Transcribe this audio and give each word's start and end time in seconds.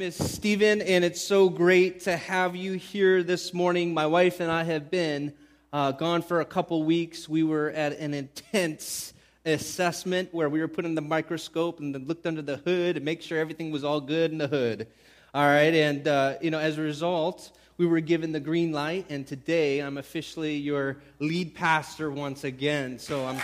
name 0.00 0.08
is 0.08 0.32
Stephen, 0.32 0.80
and 0.80 1.04
it's 1.04 1.20
so 1.20 1.50
great 1.50 2.00
to 2.00 2.16
have 2.16 2.56
you 2.56 2.72
here 2.72 3.22
this 3.22 3.52
morning. 3.52 3.92
My 3.92 4.06
wife 4.06 4.40
and 4.40 4.50
I 4.50 4.62
have 4.64 4.90
been 4.90 5.34
uh, 5.74 5.92
gone 5.92 6.22
for 6.22 6.40
a 6.40 6.44
couple 6.46 6.82
weeks. 6.84 7.28
We 7.28 7.42
were 7.42 7.68
at 7.68 7.98
an 7.98 8.14
intense 8.14 9.12
assessment 9.44 10.32
where 10.32 10.48
we 10.48 10.60
were 10.60 10.68
put 10.68 10.86
in 10.86 10.94
the 10.94 11.02
microscope 11.02 11.80
and 11.80 11.94
then 11.94 12.06
looked 12.06 12.26
under 12.26 12.40
the 12.40 12.56
hood 12.56 12.96
and 12.96 13.04
make 13.04 13.20
sure 13.20 13.38
everything 13.38 13.70
was 13.70 13.84
all 13.84 14.00
good 14.00 14.32
in 14.32 14.38
the 14.38 14.48
hood. 14.48 14.86
All 15.34 15.44
right, 15.44 15.74
and 15.74 16.08
uh, 16.08 16.36
you 16.40 16.50
know, 16.50 16.58
as 16.58 16.78
a 16.78 16.82
result, 16.82 17.50
we 17.76 17.84
were 17.84 18.00
given 18.00 18.32
the 18.32 18.40
green 18.40 18.72
light, 18.72 19.04
and 19.10 19.26
today 19.26 19.80
I'm 19.80 19.98
officially 19.98 20.56
your 20.56 20.96
lead 21.18 21.54
pastor 21.54 22.10
once 22.10 22.44
again. 22.44 22.98
So 22.98 23.26
I'm, 23.26 23.38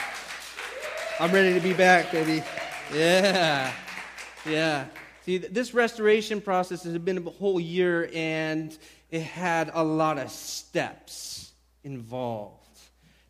I'm 1.21 1.33
ready 1.33 1.53
to 1.53 1.61
be 1.61 1.75
back, 1.75 2.11
baby. 2.11 2.43
Yeah, 2.95 3.75
yeah. 4.49 4.87
See, 5.27 5.39
this 5.39 5.75
restoration 5.75 6.41
process 6.41 6.85
has 6.85 6.97
been 6.99 7.19
a 7.19 7.31
whole 7.31 7.59
year, 7.59 8.09
and 8.15 8.79
it 9.11 9.23
had 9.23 9.73
a 9.75 9.83
lot 9.83 10.19
of 10.19 10.31
steps 10.31 11.51
involved. 11.83 12.79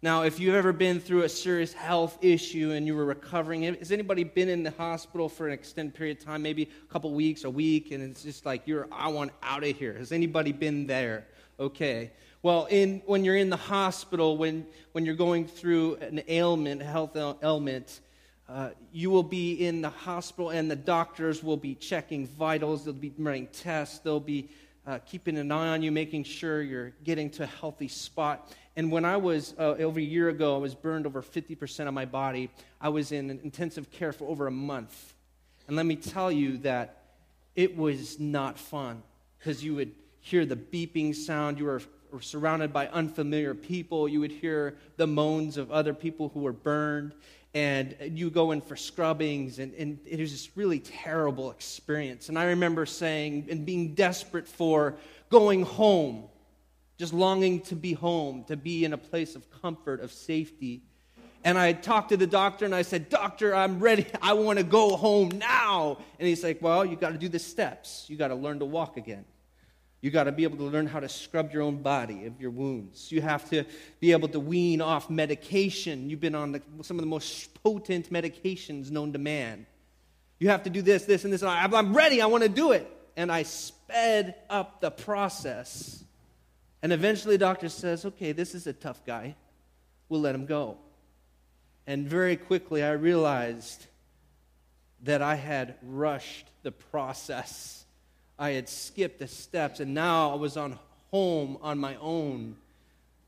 Now, 0.03 0.25
if 0.25 0.39
you've 0.39 0.57
ever 0.57 0.75
been 0.75 1.01
through 1.01 1.23
a 1.23 1.29
serious 1.31 1.73
health 1.73 2.19
issue 2.21 2.73
and 2.73 2.87
you 2.87 2.95
were 2.95 3.07
recovering, 3.07 3.63
has 3.63 3.93
anybody 3.93 4.25
been 4.25 4.51
in 4.51 4.63
the 4.63 4.73
hospital 4.73 5.31
for 5.31 5.47
an 5.47 5.55
extended 5.55 5.95
period 5.95 6.19
of 6.19 6.25
time, 6.27 6.43
maybe 6.43 6.65
a 6.65 6.93
couple 6.93 7.15
weeks, 7.15 7.45
a 7.45 7.51
week, 7.51 7.93
and 7.93 8.03
it's 8.03 8.23
just 8.23 8.45
like 8.45 8.69
you're, 8.69 8.87
I 8.93 9.09
want 9.09 9.33
out 9.43 9.65
of 9.65 9.75
here? 9.75 9.95
Has 9.95 10.13
anybody 10.13 10.53
been 10.53 10.87
there? 10.87 11.27
Okay. 11.59 12.11
Well, 12.43 12.67
in, 12.67 13.01
when 13.07 13.25
you're 13.25 13.37
in 13.37 13.49
the 13.49 13.57
hospital, 13.57 14.37
when, 14.37 14.67
when 14.93 15.07
you're 15.07 15.15
going 15.15 15.47
through 15.47 15.97
an 15.97 16.21
ailment, 16.29 16.83
health 16.83 17.17
ailment, 17.43 18.01
uh, 18.49 18.71
you 18.93 19.11
will 19.11 19.23
be 19.23 19.55
in 19.67 19.81
the 19.81 19.91
hospital 19.91 20.51
and 20.51 20.71
the 20.71 20.77
doctors 20.77 21.43
will 21.43 21.57
be 21.57 21.75
checking 21.75 22.27
vitals, 22.27 22.85
they'll 22.85 22.95
be 22.95 23.13
running 23.19 23.49
tests, 23.49 23.99
they'll 23.99 24.21
be 24.21 24.49
uh, 24.87 24.99
keeping 25.05 25.37
an 25.37 25.51
eye 25.51 25.69
on 25.69 25.83
you, 25.83 25.91
making 25.91 26.23
sure 26.23 26.63
you're 26.63 26.91
getting 27.03 27.29
to 27.29 27.43
a 27.43 27.47
healthy 27.47 27.89
spot. 27.89 28.53
And 28.77 28.93
when 28.93 29.05
I 29.05 29.17
was, 29.17 29.55
uh, 29.59 29.75
over 29.79 29.99
a 29.99 30.03
year 30.03 30.29
ago, 30.29 30.55
I 30.55 30.59
was 30.59 30.75
burned 30.75 31.07
over 31.07 31.23
50% 31.23 31.89
of 31.89 31.95
my 31.95 32.05
body. 32.05 32.51
I 32.81 32.91
was 32.91 33.11
in 33.11 33.31
intensive 33.31 33.91
care 33.91 34.13
for 34.13 34.29
over 34.29 34.47
a 34.47 34.53
month. 34.53 35.15
And 35.67 35.77
let 35.77 35.87
me 35.87 35.97
tell 35.97 36.31
you 36.31 36.59
that 36.59 37.03
it 37.57 37.77
was 37.77 38.21
not 38.21 38.59
fun 38.59 39.03
because 39.39 39.65
you 39.65 39.75
would 39.75 39.93
hear 40.21 40.47
the 40.47 40.57
beeping 40.57 41.15
sound. 41.15 41.59
You 41.59 41.65
were, 41.65 41.83
were 42.13 42.21
surrounded 42.21 42.73
by 42.73 42.87
unfamiliar 42.89 43.55
people. 43.55 44.07
You 44.07 44.21
would 44.21 44.31
hear 44.31 44.77
the 44.99 45.07
moans 45.07 45.57
of 45.57 45.73
other 45.73 45.95
people 45.95 46.29
who 46.29 46.41
were 46.41 46.53
burned. 46.53 47.15
And 47.57 47.97
you 48.19 48.29
go 48.29 48.51
in 48.51 48.61
for 48.61 48.77
scrubbings, 48.77 49.61
and, 49.61 49.73
and 49.75 49.99
it 50.05 50.21
was 50.21 50.31
this 50.31 50.51
really 50.57 50.79
terrible 50.79 51.51
experience. 51.51 52.29
And 52.29 52.39
I 52.39 52.45
remember 52.45 52.85
saying 52.85 53.49
and 53.51 53.65
being 53.65 53.95
desperate 53.95 54.47
for 54.47 54.97
going 55.31 55.63
home 55.63 56.29
just 56.99 57.13
longing 57.13 57.61
to 57.61 57.77
be 57.77 57.93
home, 57.93 58.45
to 58.45 58.57
be 58.57 58.85
in 58.85 58.93
a 58.93 58.99
place 58.99 59.37
of 59.37 59.51
comfort, 59.63 60.01
of 60.01 60.13
safety. 60.13 60.83
And 61.45 61.59
I 61.59 61.73
talked 61.73 62.09
to 62.09 62.17
the 62.17 62.27
doctor 62.27 62.65
and 62.65 62.75
I 62.75 62.83
said, 62.83 63.09
Doctor, 63.09 63.55
I'm 63.55 63.79
ready. 63.79 64.07
I 64.23 64.33
want 64.33 64.59
to 64.59 64.65
go 64.65 64.97
home 64.97 65.29
now. 65.29 65.99
And 66.19 66.27
he's 66.27 66.43
like, 66.43 66.61
Well, 66.63 66.85
you 66.85 66.97
got 66.97 67.13
to 67.13 67.19
do 67.19 67.29
the 67.29 67.39
steps. 67.39 68.07
You 68.09 68.17
got 68.17 68.29
to 68.29 68.35
learn 68.35 68.59
to 68.61 68.65
walk 68.65 68.97
again. 68.97 69.25
You 70.01 70.11
got 70.11 70.25
to 70.25 70.33
be 70.33 70.45
able 70.45 70.59
to 70.59 70.65
learn 70.65 70.87
how 70.87 71.01
to 71.01 71.09
scrub 71.09 71.53
your 71.53 71.63
own 71.63 71.83
body 71.83 72.27
of 72.27 72.41
your 72.41 72.51
wounds. 72.51 73.11
You 73.11 73.23
have 73.23 73.49
to 73.51 73.65
be 73.99 74.13
able 74.13 74.29
to 74.29 74.41
wean 74.41 74.81
off 74.81 75.11
medication. 75.11 76.11
You've 76.11 76.21
been 76.21 76.35
on 76.35 76.53
the, 76.53 76.63
some 76.83 76.99
of 76.99 77.03
the 77.03 77.09
most 77.09 77.63
potent 77.63 78.11
medications 78.11 78.91
known 78.91 79.13
to 79.15 79.19
man. 79.19 79.67
You 80.39 80.51
have 80.51 80.65
to 80.65 80.71
do 80.71 80.83
this, 80.83 81.07
this, 81.07 81.25
and 81.25 81.33
this. 81.33 81.43
I'm 81.43 81.97
ready. 81.97 82.21
I 82.21 82.27
want 82.27 82.43
to 82.43 82.49
do 82.49 82.73
it. 82.73 82.91
And 83.17 83.33
I 83.33 83.45
sped 83.45 84.35
up 84.51 84.81
the 84.83 84.91
process 84.91 86.05
and 86.83 86.93
eventually, 86.93 87.35
the 87.35 87.45
doctor 87.45 87.69
says, 87.69 88.05
okay, 88.05 88.31
this 88.31 88.55
is 88.55 88.69
a 88.69 88.73
tough 88.73 89.05
guy. 89.05 89.35
We'll 90.09 90.21
let 90.21 90.37
him 90.37 90.47
go. 90.47 90.79
And 91.85 92.07
very 92.07 92.37
quickly, 92.37 92.83
I 92.83 92.93
realized 92.93 93.87
that 95.03 95.23
I 95.23 95.35
had 95.35 95.75
rushed 95.83 96.47
the 96.63 96.71
process. 96.71 97.85
I 98.39 98.51
had 98.51 98.69
skipped 98.69 99.19
the 99.19 99.29
steps, 99.29 99.81
and 99.81 99.95
now 99.95 100.33
I 100.33 100.35
was 100.35 100.57
on 100.57 100.79
home 101.11 101.59
on 101.63 101.79
my 101.79 101.97
own 101.97 102.57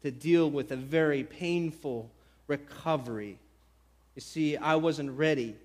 to 0.02 0.10
deal 0.10 0.50
with 0.50 0.70
a 0.70 0.76
very 0.76 1.24
painful 1.24 2.10
recovery. 2.46 3.38
You 4.14 4.20
see, 4.20 4.56
I 4.56 4.76
wasn't 4.76 5.12
ready. 5.12 5.56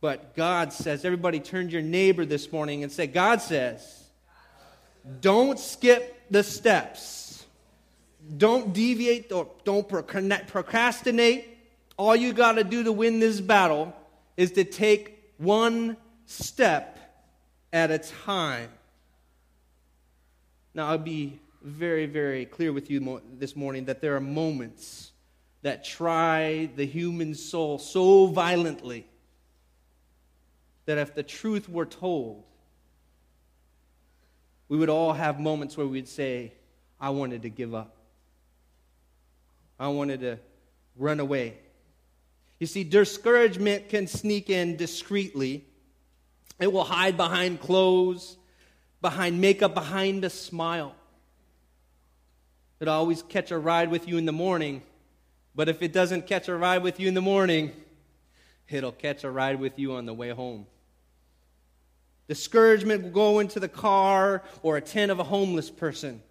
But 0.00 0.34
God 0.34 0.72
says, 0.72 1.04
everybody 1.04 1.40
turn 1.40 1.66
to 1.66 1.72
your 1.72 1.82
neighbor 1.82 2.24
this 2.24 2.50
morning 2.50 2.82
and 2.82 2.90
say, 2.90 3.06
God 3.06 3.42
says, 3.42 4.04
don't 5.20 5.58
skip 5.58 6.22
the 6.30 6.42
steps. 6.42 7.44
Don't 8.36 8.72
deviate 8.72 9.30
or 9.32 9.48
don't 9.64 9.88
procrastinate. 9.88 11.48
All 11.96 12.16
you 12.16 12.32
got 12.32 12.52
to 12.52 12.64
do 12.64 12.84
to 12.84 12.92
win 12.92 13.20
this 13.20 13.40
battle 13.40 13.94
is 14.36 14.52
to 14.52 14.64
take 14.64 15.32
one 15.36 15.96
step 16.26 16.98
at 17.72 17.90
a 17.90 17.98
time. 17.98 18.70
Now, 20.74 20.88
I'll 20.88 20.98
be 20.98 21.40
very, 21.62 22.06
very 22.06 22.46
clear 22.46 22.72
with 22.72 22.90
you 22.90 23.20
this 23.38 23.54
morning 23.54 23.84
that 23.86 24.00
there 24.00 24.16
are 24.16 24.20
moments 24.20 25.12
that 25.62 25.84
try 25.84 26.70
the 26.76 26.86
human 26.86 27.34
soul 27.34 27.78
so 27.78 28.26
violently 28.26 29.06
that 30.86 30.98
if 30.98 31.14
the 31.14 31.22
truth 31.22 31.68
were 31.68 31.84
told, 31.84 32.44
we 34.68 34.78
would 34.78 34.88
all 34.88 35.12
have 35.12 35.38
moments 35.38 35.76
where 35.76 35.86
we'd 35.86 36.08
say, 36.08 36.52
I 37.00 37.10
wanted 37.10 37.42
to 37.42 37.50
give 37.50 37.74
up. 37.74 37.96
I 39.78 39.88
wanted 39.88 40.20
to 40.20 40.38
run 40.96 41.20
away. 41.20 41.58
You 42.58 42.66
see, 42.66 42.84
discouragement 42.84 43.88
can 43.88 44.06
sneak 44.06 44.50
in 44.50 44.76
discreetly. 44.76 45.64
It 46.60 46.72
will 46.72 46.84
hide 46.84 47.16
behind 47.16 47.60
clothes, 47.60 48.36
behind 49.00 49.40
makeup, 49.40 49.74
behind 49.74 50.24
a 50.24 50.30
smile. 50.30 50.94
It'll 52.78 52.94
always 52.94 53.22
catch 53.22 53.50
a 53.50 53.58
ride 53.58 53.90
with 53.90 54.06
you 54.06 54.18
in 54.18 54.26
the 54.26 54.32
morning, 54.32 54.82
but 55.54 55.68
if 55.68 55.82
it 55.82 55.92
doesn't 55.92 56.26
catch 56.26 56.48
a 56.48 56.56
ride 56.56 56.82
with 56.82 57.00
you 57.00 57.08
in 57.08 57.14
the 57.14 57.20
morning, 57.20 57.72
it'll 58.68 58.92
catch 58.92 59.24
a 59.24 59.30
ride 59.30 59.58
with 59.58 59.78
you 59.78 59.94
on 59.94 60.06
the 60.06 60.14
way 60.14 60.30
home. 60.30 60.66
Discouragement 62.28 63.02
will 63.02 63.10
go 63.10 63.38
into 63.40 63.58
the 63.58 63.68
car 63.68 64.42
or 64.62 64.76
a 64.76 64.80
tent 64.80 65.10
of 65.10 65.18
a 65.18 65.24
homeless 65.24 65.70
person. 65.70 66.22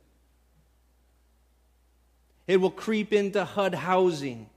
It 2.47 2.57
will 2.57 2.71
creep 2.71 3.13
into 3.13 3.43
HUD 3.43 3.75
housing, 3.75 4.49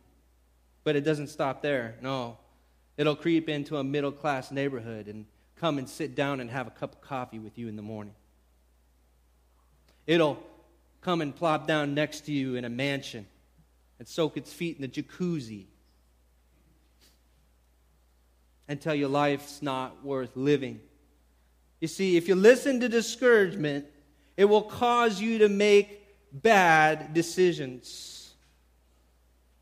but 0.84 0.97
it 0.97 1.00
doesn't 1.00 1.28
stop 1.28 1.61
there. 1.61 1.97
No. 2.00 2.38
It'll 2.97 3.16
creep 3.16 3.49
into 3.49 3.77
a 3.77 3.84
middle 3.84 4.12
class 4.12 4.50
neighborhood 4.50 5.09
and 5.09 5.27
come 5.62 5.78
and 5.78 5.89
sit 5.89 6.17
down 6.17 6.41
and 6.41 6.50
have 6.50 6.67
a 6.67 6.73
cup 6.73 6.93
of 6.93 7.00
coffee 7.00 7.39
with 7.39 7.56
you 7.56 7.69
in 7.69 7.77
the 7.77 7.83
morning. 7.83 8.15
It'll 10.09 10.43
come 11.03 11.21
and 11.21 11.33
plop 11.34 11.69
down 11.69 11.95
next 11.95 12.23
to 12.23 12.33
you 12.33 12.56
in 12.56 12.65
a 12.65 12.69
mansion 12.69 13.27
and 14.00 14.09
soak 14.09 14.37
its 14.37 14.53
feet 14.53 14.75
in 14.75 14.83
the 14.83 14.89
jacuzzi 14.89 15.67
and 18.67 18.81
tell 18.81 18.93
you 18.93 19.06
life's 19.06 19.62
not 19.62 20.05
worth 20.05 20.37
living. 20.37 20.81
You 21.81 21.87
see, 21.87 22.17
if 22.17 22.27
you 22.27 22.34
listen 22.34 22.81
to 22.81 22.89
discouragement, 22.89 23.87
it 24.37 24.47
will 24.47 24.62
cause 24.62 25.21
you 25.21 25.39
to 25.39 25.49
make 25.49 26.03
bad 26.33 27.14
decisions. 27.14 28.35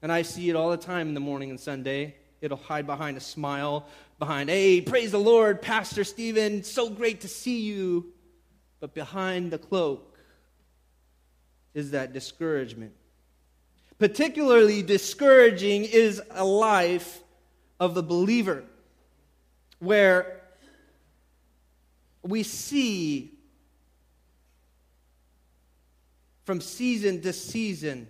And 0.00 0.10
I 0.10 0.22
see 0.22 0.48
it 0.48 0.56
all 0.56 0.70
the 0.70 0.78
time 0.78 1.08
in 1.08 1.14
the 1.14 1.20
morning 1.20 1.50
and 1.50 1.60
Sunday. 1.60 2.14
It'll 2.40 2.56
hide 2.56 2.86
behind 2.86 3.18
a 3.18 3.20
smile, 3.20 3.86
behind, 4.20 4.50
hey, 4.50 4.80
praise 4.82 5.10
the 5.10 5.18
Lord, 5.18 5.62
Pastor 5.62 6.04
Stephen, 6.04 6.62
so 6.62 6.90
great 6.90 7.22
to 7.22 7.28
see 7.28 7.62
you. 7.62 8.12
But 8.78 8.94
behind 8.94 9.50
the 9.50 9.58
cloak 9.58 10.16
is 11.74 11.90
that 11.90 12.12
discouragement. 12.12 12.92
Particularly 13.98 14.82
discouraging 14.82 15.84
is 15.84 16.22
a 16.30 16.44
life 16.44 17.22
of 17.80 17.94
the 17.94 18.02
believer 18.02 18.62
where 19.78 20.42
we 22.22 22.42
see 22.42 23.32
from 26.44 26.60
season 26.60 27.22
to 27.22 27.32
season, 27.32 28.06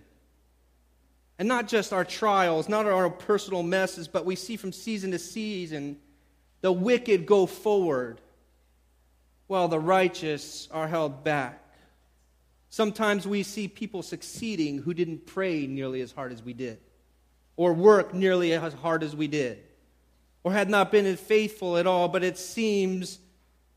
and 1.41 1.47
not 1.47 1.67
just 1.67 1.91
our 1.91 2.05
trials, 2.05 2.69
not 2.69 2.85
our 2.85 3.09
personal 3.09 3.63
messes, 3.63 4.07
but 4.07 4.27
we 4.27 4.35
see 4.35 4.57
from 4.57 4.71
season 4.71 5.09
to 5.09 5.17
season 5.17 5.97
the 6.61 6.71
wicked 6.71 7.25
go 7.25 7.47
forward 7.47 8.21
while 9.47 9.67
the 9.67 9.79
righteous 9.79 10.67
are 10.69 10.87
held 10.87 11.23
back. 11.23 11.59
Sometimes 12.69 13.27
we 13.27 13.41
see 13.41 13.67
people 13.67 14.03
succeeding 14.03 14.83
who 14.83 14.93
didn't 14.93 15.25
pray 15.25 15.65
nearly 15.65 16.01
as 16.01 16.11
hard 16.11 16.31
as 16.31 16.43
we 16.43 16.53
did, 16.53 16.77
or 17.55 17.73
work 17.73 18.13
nearly 18.13 18.53
as 18.53 18.73
hard 18.73 19.01
as 19.01 19.15
we 19.15 19.25
did, 19.25 19.57
or 20.43 20.53
had 20.53 20.69
not 20.69 20.91
been 20.91 21.17
faithful 21.17 21.75
at 21.75 21.87
all, 21.87 22.07
but 22.07 22.23
it 22.23 22.37
seems 22.37 23.17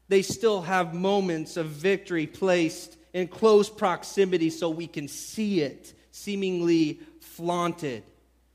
they 0.08 0.20
still 0.20 0.60
have 0.60 0.92
moments 0.92 1.56
of 1.56 1.68
victory 1.68 2.26
placed 2.26 2.98
in 3.14 3.26
close 3.26 3.70
proximity 3.70 4.50
so 4.50 4.68
we 4.68 4.86
can 4.86 5.08
see 5.08 5.62
it, 5.62 5.94
seemingly 6.10 7.00
flaunted 7.36 8.02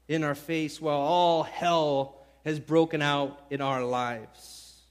in 0.07 0.23
our 0.23 0.35
face 0.35 0.81
while 0.81 0.99
all 0.99 1.43
hell 1.43 2.15
has 2.45 2.59
broken 2.59 3.01
out 3.01 3.39
in 3.49 3.61
our 3.61 3.83
lives. 3.83 4.81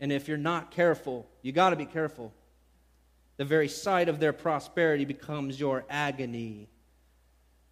And 0.00 0.12
if 0.12 0.28
you're 0.28 0.36
not 0.36 0.70
careful, 0.70 1.26
you 1.42 1.52
got 1.52 1.70
to 1.70 1.76
be 1.76 1.86
careful. 1.86 2.32
The 3.36 3.44
very 3.44 3.68
sight 3.68 4.08
of 4.08 4.20
their 4.20 4.32
prosperity 4.32 5.04
becomes 5.04 5.58
your 5.58 5.84
agony. 5.90 6.68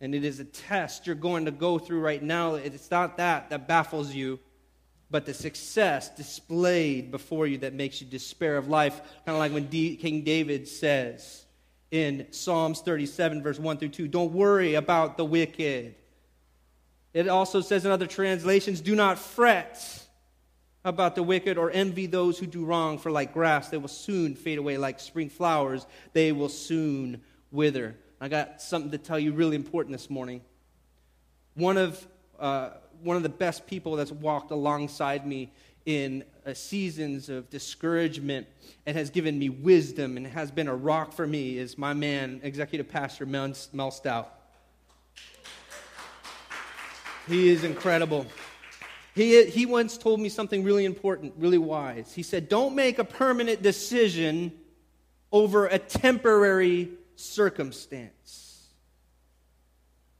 And 0.01 0.15
it 0.15 0.25
is 0.25 0.41
a 0.41 0.45
test 0.45 1.07
you're 1.07 1.17
going 1.17 1.47
to 1.47 1.51
go 1.51 1.79
through 1.79 2.01
right 2.01 2.23
now. 2.23 2.55
It's 2.55 2.91
not 2.91 3.17
that 3.17 3.51
that 3.51 3.67
baffles 3.67 4.13
you, 4.13 4.39
but 5.11 5.25
the 5.25 5.35
success 5.35 6.11
displayed 6.11 7.11
before 7.11 7.47
you 7.47 7.59
that 7.59 7.75
makes 7.75 8.01
you 8.01 8.07
despair 8.07 8.57
of 8.57 8.69
life. 8.69 9.01
Kind 9.25 9.37
of 9.37 9.39
like 9.39 9.53
when 9.53 9.67
D- 9.67 9.97
King 9.97 10.23
David 10.23 10.69
says 10.69 11.46
in 11.91 12.27
Psalms 12.31 12.81
37, 12.81 13.43
verse 13.43 13.59
1 13.59 13.79
through 13.79 13.89
2 13.89 14.09
Don't 14.09 14.33
worry 14.33 14.75
about 14.75 15.17
the 15.17 15.25
wicked. 15.25 15.95
It 17.13 17.29
also 17.29 17.61
says 17.61 17.85
in 17.85 17.91
other 17.91 18.07
translations, 18.07 18.81
Do 18.81 18.95
not 18.95 19.19
fret 19.19 20.07
about 20.85 21.17
the 21.17 21.23
wicked 21.23 21.59
or 21.59 21.71
envy 21.71 22.07
those 22.07 22.39
who 22.39 22.47
do 22.47 22.65
wrong, 22.65 22.99
for 22.99 23.11
like 23.11 23.33
grass, 23.33 23.69
they 23.69 23.77
will 23.77 23.89
soon 23.89 24.35
fade 24.35 24.59
away. 24.59 24.79
Like 24.79 25.01
spring 25.01 25.29
flowers, 25.29 25.87
they 26.13 26.33
will 26.33 26.49
soon 26.49 27.23
wither. 27.51 27.97
I 28.21 28.29
got 28.29 28.63
something 28.63 28.91
to 28.93 28.99
tell 28.99 29.19
you 29.19 29.33
really 29.33 29.57
important 29.57 29.93
this 29.93 30.09
morning. 30.09 30.43
One 31.55 31.77
of 31.77 32.07
uh, 32.39 32.71
one 33.03 33.17
of 33.17 33.23
the 33.23 33.29
best 33.29 33.67
people 33.67 33.97
that's 33.97 34.13
walked 34.13 34.51
alongside 34.51 35.27
me 35.27 35.53
in 35.87 36.25
uh, 36.45 36.53
seasons 36.53 37.29
of 37.29 37.49
discouragement 37.49 38.47
and 38.85 38.97
has 38.97 39.09
given 39.09 39.39
me 39.39 39.49
wisdom 39.49 40.17
and 40.17 40.27
has 40.27 40.51
been 40.51 40.69
a 40.69 40.75
rock 40.75 41.13
for 41.13 41.27
me 41.27 41.57
is 41.57 41.79
my 41.79 41.95
man, 41.95 42.41
executive 42.43 42.89
pastor 42.89 43.25
Mel, 43.25 43.55
Mel 43.73 43.93
Stout. 43.93 44.33
He 47.29 47.49
is 47.49 47.65
incredible. 47.65 48.27
He, 49.15 49.47
he 49.47 49.65
once 49.65 49.97
told 49.97 50.21
me 50.21 50.29
something 50.29 50.63
really 50.63 50.85
important, 50.85 51.35
really 51.39 51.59
wise. 51.59 52.13
He 52.13 52.23
said, 52.23 52.49
Don't 52.49 52.75
make 52.75 52.99
a 52.99 53.05
permanent 53.05 53.63
decision 53.63 54.53
over 55.33 55.67
a 55.67 55.79
temporary 55.79 56.91
circumstance. 57.15 58.69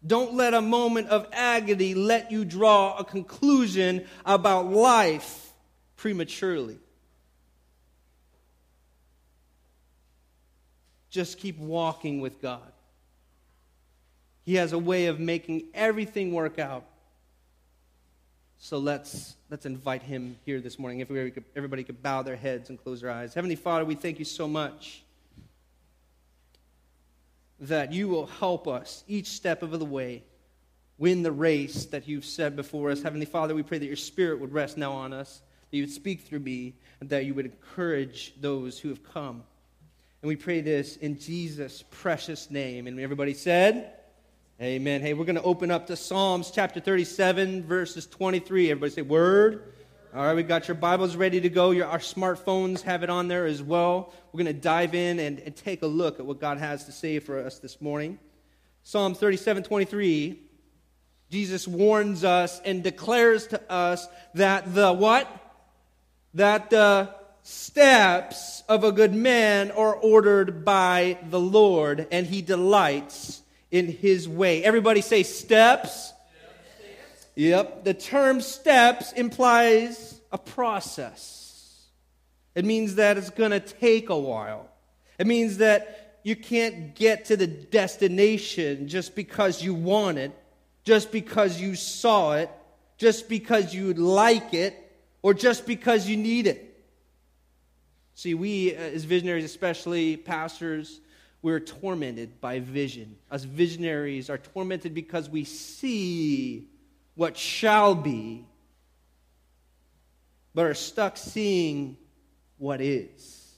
Don't 0.05 0.35
let 0.35 0.55
a 0.55 0.63
moment 0.63 1.09
of 1.09 1.27
agony 1.33 1.95
let 1.95 2.31
you 2.31 2.45
draw 2.45 2.97
a 2.97 3.05
conclusion 3.05 4.07
about 4.25 4.67
life 4.73 5.46
prematurely. 5.97 6.79
Just 11.11 11.39
keep 11.39 11.59
walking 11.59 12.21
with 12.21 12.41
God. 12.43 12.73
He 14.45 14.57
has 14.57 14.73
a 14.73 14.79
way 14.79 15.07
of 15.07 15.19
making 15.19 15.65
everything 15.75 16.33
work 16.33 16.59
out. 16.59 16.85
So 18.59 18.79
let's, 18.79 19.35
let's 19.51 19.67
invite 19.67 20.03
him 20.03 20.37
here 20.45 20.61
this 20.61 20.79
morning. 20.79 21.01
If 21.01 21.11
we, 21.11 21.33
everybody 21.55 21.85
could 21.85 22.03
bow 22.03 22.23
their 22.23 22.37
heads 22.37 22.71
and 22.71 22.83
close 22.83 23.01
their 23.01 23.11
eyes. 23.11 23.35
Heavenly 23.35 23.57
Father, 23.57 23.85
we 23.85 23.95
thank 23.95 24.19
you 24.19 24.25
so 24.25 24.47
much 24.47 25.03
that 27.61 27.93
you 27.93 28.09
will 28.09 28.27
help 28.27 28.69
us 28.69 29.03
each 29.09 29.29
step 29.29 29.63
of 29.63 29.71
the 29.79 29.85
way 29.85 30.23
win 30.99 31.23
the 31.23 31.33
race 31.33 31.87
that 31.87 32.09
you've 32.09 32.25
set 32.25 32.57
before 32.57 32.91
us. 32.91 33.03
Heavenly 33.03 33.27
Father, 33.27 33.55
we 33.55 33.63
pray 33.63 33.79
that 33.79 33.87
your 33.87 33.97
Spirit 33.97 34.41
would 34.41 34.53
rest 34.53 34.77
now 34.77 34.93
on 34.93 35.13
us, 35.13 35.43
that 35.77 35.81
you 35.81 35.83
would 35.83 35.95
speak 35.95 36.23
through 36.23 36.39
me, 36.39 36.73
and 37.01 37.11
that 37.11 37.27
you 37.27 37.35
would 37.35 37.45
encourage 37.45 38.33
those 38.41 38.79
who 38.79 38.89
have 38.89 39.05
come. 39.05 39.43
And 40.23 40.29
we 40.29 40.35
pray 40.35 40.63
this 40.63 40.97
in 40.97 41.19
Jesus' 41.19 41.85
precious 41.91 42.51
name. 42.51 42.87
And 42.87 42.99
everybody 42.99 43.35
said, 43.35 43.93
Amen. 44.59 45.03
Hey, 45.03 45.13
we're 45.13 45.27
going 45.27 45.37
to 45.37 45.43
open 45.43 45.71
up 45.71 45.89
to 45.89 45.97
Psalms 45.97 46.51
chapter 46.51 46.81
37, 46.81 47.65
verses 47.65 48.07
23. 48.07 48.71
Everybody 48.71 48.91
say, 48.91 49.03
Word. 49.03 49.75
All 50.15 50.25
right, 50.25 50.35
we 50.35 50.45
got 50.45 50.67
your 50.67 50.77
Bibles 50.77 51.15
ready 51.15 51.43
to 51.43 51.51
go. 51.51 51.73
Your, 51.73 51.89
our 51.89 51.99
smartphones 51.99 52.81
have 52.81 53.03
it 53.03 53.11
on 53.11 53.29
there 53.29 53.45
as 53.45 53.63
well. 53.63 54.15
We're 54.33 54.45
going 54.45 54.55
to 54.57 54.59
dive 54.59 54.95
in 54.95 55.19
and, 55.19 55.41
and 55.41 55.55
take 55.55 55.83
a 55.83 55.87
look 55.87 56.19
at 56.19 56.25
what 56.25 56.41
God 56.41 56.57
has 56.57 56.87
to 56.87 56.93
say 56.93 57.19
for 57.19 57.39
us 57.39 57.59
this 57.59 57.83
morning. 57.83 58.19
Psalm 58.83 59.15
37 59.15 59.63
23, 59.63 60.41
Jesus 61.31 61.69
warns 61.69 62.25
us 62.25 62.63
and 62.65 62.83
declares 62.83 63.49
to 63.49 63.61
us 63.71 64.09
that 64.33 64.75
the 64.75 64.91
what? 64.91 65.43
That 66.37 66.69
the 66.69 67.15
steps 67.45 68.63
of 68.69 68.85
a 68.85 68.93
good 68.93 69.15
man 69.15 69.71
are 69.71 69.95
ordered 69.95 70.67
by 70.67 71.17
the 71.31 71.41
Lord, 71.41 72.07
and 72.13 72.27
he 72.27 72.43
delights 72.43 73.41
in 73.71 73.89
his 73.89 74.29
way. 74.29 74.63
Everybody 74.63 75.01
say 75.01 75.23
steps. 75.23 76.13
Yep. 77.37 77.85
The 77.85 77.95
term 77.95 78.43
steps 78.43 79.13
implies 79.13 80.21
a 80.31 80.37
process. 80.37 81.87
It 82.55 82.67
means 82.67 82.97
that 82.97 83.17
it's 83.17 83.31
going 83.31 83.53
to 83.53 83.61
take 83.61 84.11
a 84.11 84.19
while. 84.19 84.69
It 85.19 85.27
means 85.27 85.57
that 85.59 86.19
you 86.23 86.37
can't 86.37 86.95
get 86.95 87.25
to 87.27 87.39
the 87.39 87.47
destination 87.47 88.89
just 88.89 89.15
because 89.15 89.63
you 89.63 89.73
want 89.73 90.19
it, 90.19 90.33
just 90.85 91.11
because 91.13 91.59
you 91.59 91.77
saw 91.77 92.35
it, 92.35 92.51
just 92.99 93.27
because 93.27 93.75
you'd 93.75 93.99
like 93.99 94.53
it, 94.53 94.83
or 95.23 95.35
just 95.35 95.67
because 95.67 96.09
you 96.09 96.17
need 96.17 96.47
it. 96.47 96.77
See, 98.15 98.35
we 98.35 98.75
uh, 98.75 98.79
as 98.79 99.05
visionaries, 99.05 99.45
especially 99.45 100.17
pastors, 100.17 101.01
we're 101.43 101.61
tormented 101.61 102.41
by 102.41 102.61
vision. 102.61 103.17
Us 103.31 103.45
visionaries 103.45 104.31
are 104.31 104.39
tormented 104.39 104.95
because 104.95 105.29
we 105.29 105.45
see 105.45 106.69
what 107.15 107.37
shall 107.37 107.95
be, 107.95 108.47
but 110.55 110.67
are 110.67 110.75
stuck 110.75 111.17
seeing 111.17 111.97
what 112.59 112.81
is. 112.81 113.53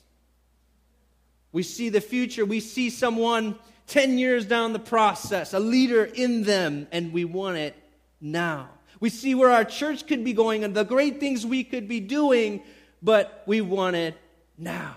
We 1.53 1.63
see 1.63 1.89
the 1.89 2.01
future, 2.01 2.45
we 2.45 2.61
see 2.61 2.91
someone 2.91 3.59
10 3.87 4.19
years 4.19 4.45
down 4.45 4.73
the 4.73 4.79
process, 4.79 5.55
a 5.55 5.61
leader 5.61 6.05
in 6.05 6.43
them, 6.43 6.87
and 6.93 7.13
we 7.13 7.25
want 7.25 7.57
it 7.57 7.75
now. 8.21 8.69
We 9.01 9.11
see 9.11 9.35
where 9.35 9.51
our 9.51 9.65
church 9.65 10.07
could 10.07 10.25
be 10.25 10.33
going 10.33 10.65
and 10.65 10.75
the 10.75 10.85
great 10.85 11.21
things 11.21 11.47
we 11.47 11.65
could 11.65 11.87
be 11.89 12.01
doing, 12.01 12.63
but 13.03 13.43
we 13.47 13.61
want 13.61 13.97
it 13.97 14.17
now. 14.57 14.97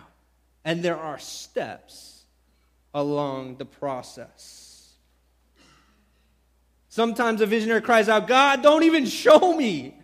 And 0.66 0.84
there 0.84 0.98
are 0.98 1.20
steps 1.20 2.24
along 2.94 3.58
the 3.58 3.66
process. 3.66 4.94
Sometimes 6.90 7.42
a 7.42 7.46
visionary 7.46 7.82
cries 7.82 8.10
out, 8.10 8.28
God, 8.28 8.62
don't 8.62 8.84
even 8.84 9.06
show 9.06 9.56
me. 9.56 9.98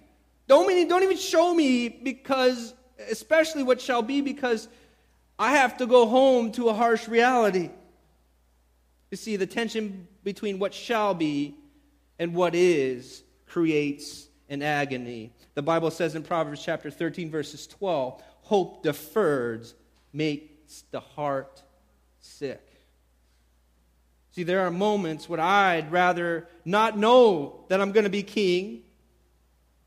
Don't, 0.48 0.68
mean, 0.68 0.88
don't 0.88 1.04
even 1.04 1.18
show 1.18 1.54
me 1.54 1.89
because, 1.89 2.74
especially 3.12 3.63
what 3.63 3.82
shall 3.82 4.01
be, 4.01 4.22
because 4.22 4.70
I 5.38 5.51
have 5.58 5.77
to 5.77 5.86
go 5.86 6.08
home 6.08 6.51
to 6.54 6.70
a 6.70 6.74
harsh 6.74 7.08
reality. 7.08 7.70
You 9.12 9.18
see, 9.18 9.36
the 9.36 9.46
tension 9.46 10.08
between 10.24 10.60
what 10.60 10.74
shall 10.74 11.13
be 11.13 11.56
and 12.20 12.34
what 12.34 12.56
is 12.56 13.24
creates 13.48 14.27
an 14.50 14.62
agony. 14.62 15.32
The 15.56 15.62
Bible 15.62 15.92
says 15.92 16.16
in 16.16 16.24
Proverbs 16.24 16.63
chapter 16.63 16.92
13, 16.92 17.32
verses 17.32 17.68
12, 17.68 18.22
hope 18.42 18.84
deferred 18.84 19.68
makes 20.13 20.84
the 20.92 21.00
heart 21.00 21.62
sick. 22.20 22.62
See, 24.32 24.44
there 24.44 24.62
are 24.62 24.72
moments 24.72 25.27
when 25.27 25.39
I'd 25.39 25.92
rather 25.92 26.48
not 26.63 26.98
know 26.98 27.66
that 27.70 27.82
I'm 27.82 27.92
going 27.92 28.04
to 28.04 28.10
be 28.10 28.24
king, 28.24 28.84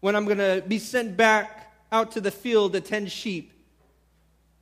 when 0.01 0.17
I'm 0.17 0.25
going 0.25 0.39
to 0.39 0.65
be 0.67 0.79
sent 0.79 1.17
back 1.17 1.73
out 1.93 2.13
to 2.13 2.21
the 2.21 2.31
field 2.31 2.73
to 2.73 2.81
tend 2.81 3.13
sheep. 3.13 3.53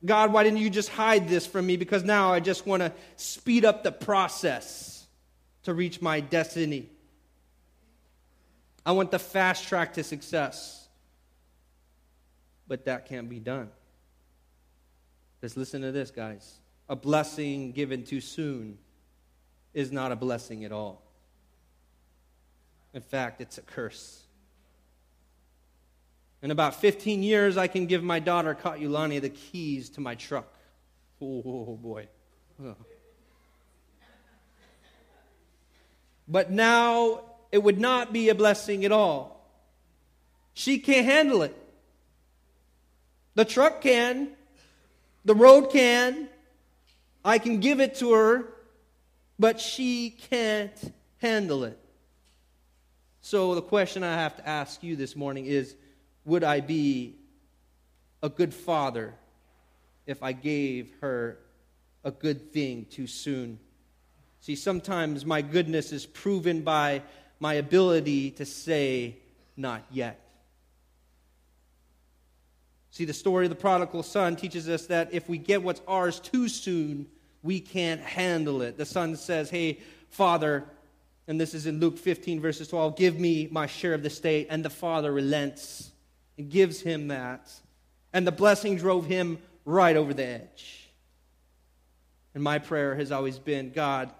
God, 0.05 0.31
why 0.31 0.43
didn't 0.43 0.59
you 0.59 0.69
just 0.69 0.89
hide 0.89 1.27
this 1.27 1.45
from 1.45 1.65
me? 1.65 1.75
Because 1.75 2.03
now 2.03 2.31
I 2.31 2.39
just 2.39 2.65
want 2.65 2.83
to 2.83 2.93
speed 3.15 3.65
up 3.65 3.83
the 3.83 3.91
process 3.91 5.07
to 5.63 5.73
reach 5.73 6.01
my 6.01 6.19
destiny. 6.19 6.89
I 8.85 8.91
want 8.91 9.11
the 9.11 9.19
fast 9.19 9.67
track 9.67 9.93
to 9.93 10.03
success. 10.03 10.87
But 12.67 12.85
that 12.85 13.07
can't 13.07 13.29
be 13.29 13.39
done. 13.39 13.69
Just 15.41 15.57
listen 15.57 15.81
to 15.81 15.91
this, 15.91 16.11
guys. 16.11 16.59
A 16.87 16.95
blessing 16.95 17.71
given 17.71 18.03
too 18.03 18.21
soon 18.21 18.77
is 19.73 19.91
not 19.91 20.11
a 20.11 20.15
blessing 20.15 20.65
at 20.65 20.71
all. 20.71 21.03
In 22.93 23.01
fact, 23.01 23.41
it's 23.41 23.57
a 23.57 23.61
curse. 23.61 24.23
In 26.41 26.51
about 26.51 26.75
15 26.75 27.21
years, 27.21 27.57
I 27.57 27.67
can 27.67 27.85
give 27.85 28.03
my 28.03 28.19
daughter, 28.19 28.55
Katulani, 28.55 29.19
the 29.19 29.29
keys 29.29 29.89
to 29.91 30.01
my 30.01 30.15
truck. 30.15 30.53
Oh, 31.21 31.77
boy. 31.81 32.07
Oh. 32.63 32.75
But 36.27 36.51
now 36.51 37.21
it 37.51 37.63
would 37.63 37.79
not 37.79 38.13
be 38.13 38.29
a 38.29 38.35
blessing 38.35 38.85
at 38.85 38.91
all. 38.91 39.49
She 40.53 40.79
can't 40.79 41.05
handle 41.05 41.41
it. 41.41 41.55
The 43.35 43.45
truck 43.45 43.81
can, 43.81 44.29
The 45.25 45.35
road 45.35 45.71
can. 45.71 46.29
I 47.23 47.37
can 47.37 47.59
give 47.59 47.79
it 47.79 47.95
to 47.95 48.13
her, 48.13 48.53
but 49.37 49.59
she 49.59 50.09
can't 50.29 50.93
handle 51.17 51.63
it. 51.65 51.77
So 53.21 53.55
the 53.55 53.61
question 53.61 54.03
I 54.03 54.13
have 54.13 54.37
to 54.37 54.47
ask 54.47 54.81
you 54.81 54.95
this 54.95 55.15
morning 55.15 55.45
is 55.45 55.75
would 56.25 56.43
I 56.43 56.61
be 56.61 57.15
a 58.23 58.29
good 58.29 58.53
father 58.53 59.13
if 60.05 60.23
I 60.23 60.31
gave 60.31 60.91
her 61.01 61.37
a 62.03 62.11
good 62.11 62.51
thing 62.53 62.85
too 62.89 63.07
soon? 63.07 63.59
See, 64.39 64.55
sometimes 64.55 65.25
my 65.25 65.41
goodness 65.41 65.91
is 65.91 66.05
proven 66.05 66.61
by 66.61 67.03
my 67.39 67.55
ability 67.55 68.31
to 68.31 68.45
say, 68.45 69.17
not 69.55 69.83
yet. 69.91 70.19
See, 72.91 73.05
the 73.05 73.13
story 73.13 73.45
of 73.45 73.49
the 73.49 73.55
prodigal 73.55 74.03
son 74.03 74.35
teaches 74.35 74.67
us 74.67 74.87
that 74.87 75.13
if 75.13 75.29
we 75.29 75.37
get 75.37 75.63
what's 75.63 75.81
ours 75.87 76.19
too 76.19 76.49
soon, 76.49 77.07
we 77.43 77.59
can't 77.59 78.01
handle 78.01 78.61
it. 78.61 78.77
The 78.77 78.85
son 78.85 79.15
says, 79.15 79.49
Hey, 79.49 79.79
father, 80.09 80.65
and 81.27 81.39
this 81.39 81.53
is 81.53 81.67
in 81.67 81.79
Luke 81.79 81.97
15, 81.97 82.41
verses 82.41 82.67
12, 82.67 82.97
give 82.97 83.19
me 83.19 83.47
my 83.51 83.67
share 83.67 83.93
of 83.93 84.03
the 84.03 84.09
state. 84.09 84.47
And 84.49 84.65
the 84.65 84.69
father 84.69 85.11
relents 85.11 85.91
and 86.37 86.49
gives 86.49 86.81
him 86.81 87.09
that. 87.09 87.49
And 88.11 88.25
the 88.25 88.31
blessing 88.31 88.77
drove 88.77 89.05
him 89.05 89.37
right 89.63 89.95
over 89.95 90.13
the 90.13 90.25
edge. 90.25 90.89
And 92.33 92.43
my 92.43 92.59
prayer 92.59 92.95
has 92.95 93.11
always 93.11 93.37
been 93.37 93.71
God, 93.71 94.11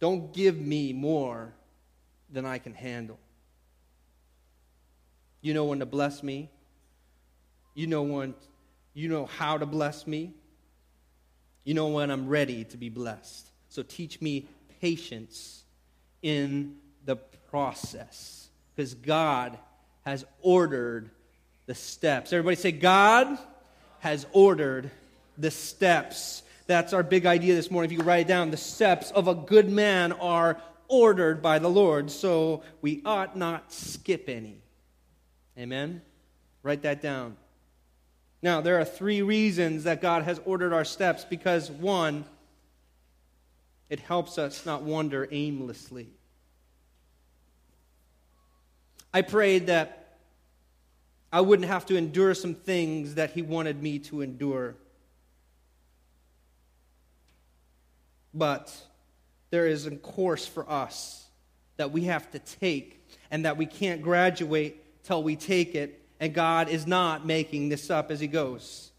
don't 0.00 0.34
give 0.34 0.60
me 0.60 0.92
more 0.92 1.52
than 2.30 2.44
I 2.44 2.58
can 2.58 2.74
handle. 2.74 3.18
You 5.40 5.54
know 5.54 5.64
when 5.64 5.78
to 5.78 5.86
bless 5.86 6.22
me. 6.22 6.50
You 7.74 7.86
know 7.86 8.02
when 8.02 8.34
you 8.94 9.08
know 9.08 9.26
how 9.26 9.58
to 9.58 9.66
bless 9.66 10.06
me. 10.06 10.32
You 11.64 11.74
know 11.74 11.88
when 11.88 12.10
I'm 12.10 12.28
ready 12.28 12.64
to 12.64 12.76
be 12.76 12.88
blessed. 12.88 13.48
So 13.68 13.82
teach 13.82 14.20
me 14.20 14.46
patience 14.80 15.62
in 16.22 16.76
the 17.04 17.16
process 17.16 18.48
because 18.74 18.94
God 18.94 19.58
has 20.04 20.24
ordered 20.40 21.10
the 21.66 21.74
steps. 21.74 22.32
Everybody 22.32 22.56
say 22.56 22.72
God 22.72 23.38
has 24.00 24.26
ordered 24.32 24.90
the 25.36 25.50
steps. 25.50 26.42
That's 26.66 26.92
our 26.92 27.02
big 27.02 27.26
idea 27.26 27.54
this 27.54 27.70
morning. 27.70 27.90
If 27.90 27.98
you 27.98 28.04
write 28.04 28.20
it 28.20 28.28
down, 28.28 28.50
the 28.50 28.56
steps 28.56 29.10
of 29.10 29.28
a 29.28 29.34
good 29.34 29.70
man 29.70 30.12
are 30.12 30.60
ordered 30.88 31.42
by 31.42 31.58
the 31.58 31.68
Lord, 31.68 32.10
so 32.10 32.62
we 32.80 33.02
ought 33.04 33.36
not 33.36 33.72
skip 33.72 34.28
any. 34.28 34.58
Amen? 35.58 36.02
Write 36.62 36.82
that 36.82 37.00
down. 37.00 37.36
Now, 38.42 38.60
there 38.60 38.78
are 38.78 38.84
three 38.84 39.22
reasons 39.22 39.84
that 39.84 40.02
God 40.02 40.22
has 40.24 40.40
ordered 40.44 40.72
our 40.72 40.84
steps 40.84 41.24
because, 41.24 41.70
one, 41.70 42.24
it 43.88 44.00
helps 44.00 44.38
us 44.38 44.66
not 44.66 44.82
wander 44.82 45.28
aimlessly. 45.30 46.08
I 49.12 49.22
prayed 49.22 49.68
that 49.68 50.18
I 51.32 51.40
wouldn't 51.40 51.68
have 51.68 51.86
to 51.86 51.96
endure 51.96 52.34
some 52.34 52.54
things 52.54 53.14
that 53.14 53.30
He 53.30 53.42
wanted 53.42 53.82
me 53.82 53.98
to 54.00 54.20
endure. 54.20 54.74
But 58.34 58.74
there 59.50 59.66
is 59.66 59.86
a 59.86 59.96
course 59.96 60.46
for 60.46 60.68
us 60.70 61.26
that 61.76 61.92
we 61.92 62.04
have 62.04 62.30
to 62.32 62.38
take 62.38 63.06
and 63.30 63.44
that 63.44 63.56
we 63.56 63.66
can't 63.66 64.02
graduate 64.02 65.04
till 65.04 65.22
we 65.22 65.36
take 65.36 65.74
it, 65.74 66.02
and 66.18 66.34
God 66.34 66.68
is 66.68 66.86
not 66.86 67.24
making 67.24 67.68
this 67.68 67.90
up 67.90 68.10
as 68.10 68.18
He 68.18 68.26
goes. 68.26 68.90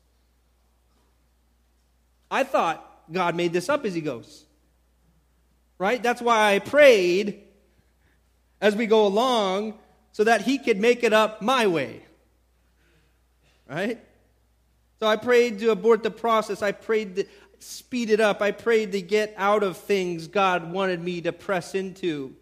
I 2.30 2.44
thought 2.44 2.84
God 3.12 3.36
made 3.36 3.54
this 3.54 3.70
up 3.70 3.86
as 3.86 3.94
He 3.94 4.01
goes. 4.01 4.46
Right? 5.77 6.01
That's 6.01 6.22
why 6.22 6.56
I 6.56 6.60
prayed 6.60 7.44
as 8.60 8.75
we 8.75 8.88
go 8.88 9.06
along 9.06 9.77
so 10.12 10.24
that 10.24 10.42
He 10.42 10.58
could 10.58 10.80
make 10.80 11.04
it 11.04 11.13
up 11.13 11.42
my 11.42 11.68
way. 11.68 12.04
Right? 13.70 14.00
So 15.00 15.08
I 15.08 15.16
prayed 15.16 15.60
to 15.60 15.72
abort 15.72 16.04
the 16.04 16.12
process. 16.12 16.62
I 16.62 16.72
prayed 16.72 17.27
speed 17.60 18.10
it 18.10 18.20
up. 18.20 18.42
I 18.42 18.52
prayed 18.52 18.92
to 18.94 19.02
get 19.02 19.34
out 19.38 19.64
of 19.64 19.78
things 19.78 20.28
God 20.28 20.72
wanted 20.72 21.02
me 21.02 21.22
to 21.22 21.32
press 21.32 21.76
into. 21.76 22.36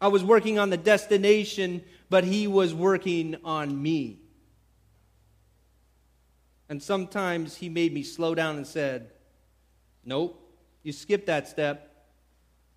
I 0.00 0.08
was 0.08 0.22
working 0.22 0.58
on 0.58 0.70
the 0.70 0.76
destination, 0.76 1.82
but 2.10 2.24
He 2.24 2.46
was 2.46 2.74
working 2.74 3.36
on 3.44 3.82
me. 3.82 4.20
And 6.68 6.82
sometimes 6.82 7.56
He 7.56 7.68
made 7.68 7.92
me 7.92 8.02
slow 8.02 8.34
down 8.34 8.56
and 8.56 8.66
said, 8.66 9.10
Nope, 10.04 10.40
you 10.82 10.92
skipped 10.92 11.26
that 11.26 11.48
step. 11.48 11.92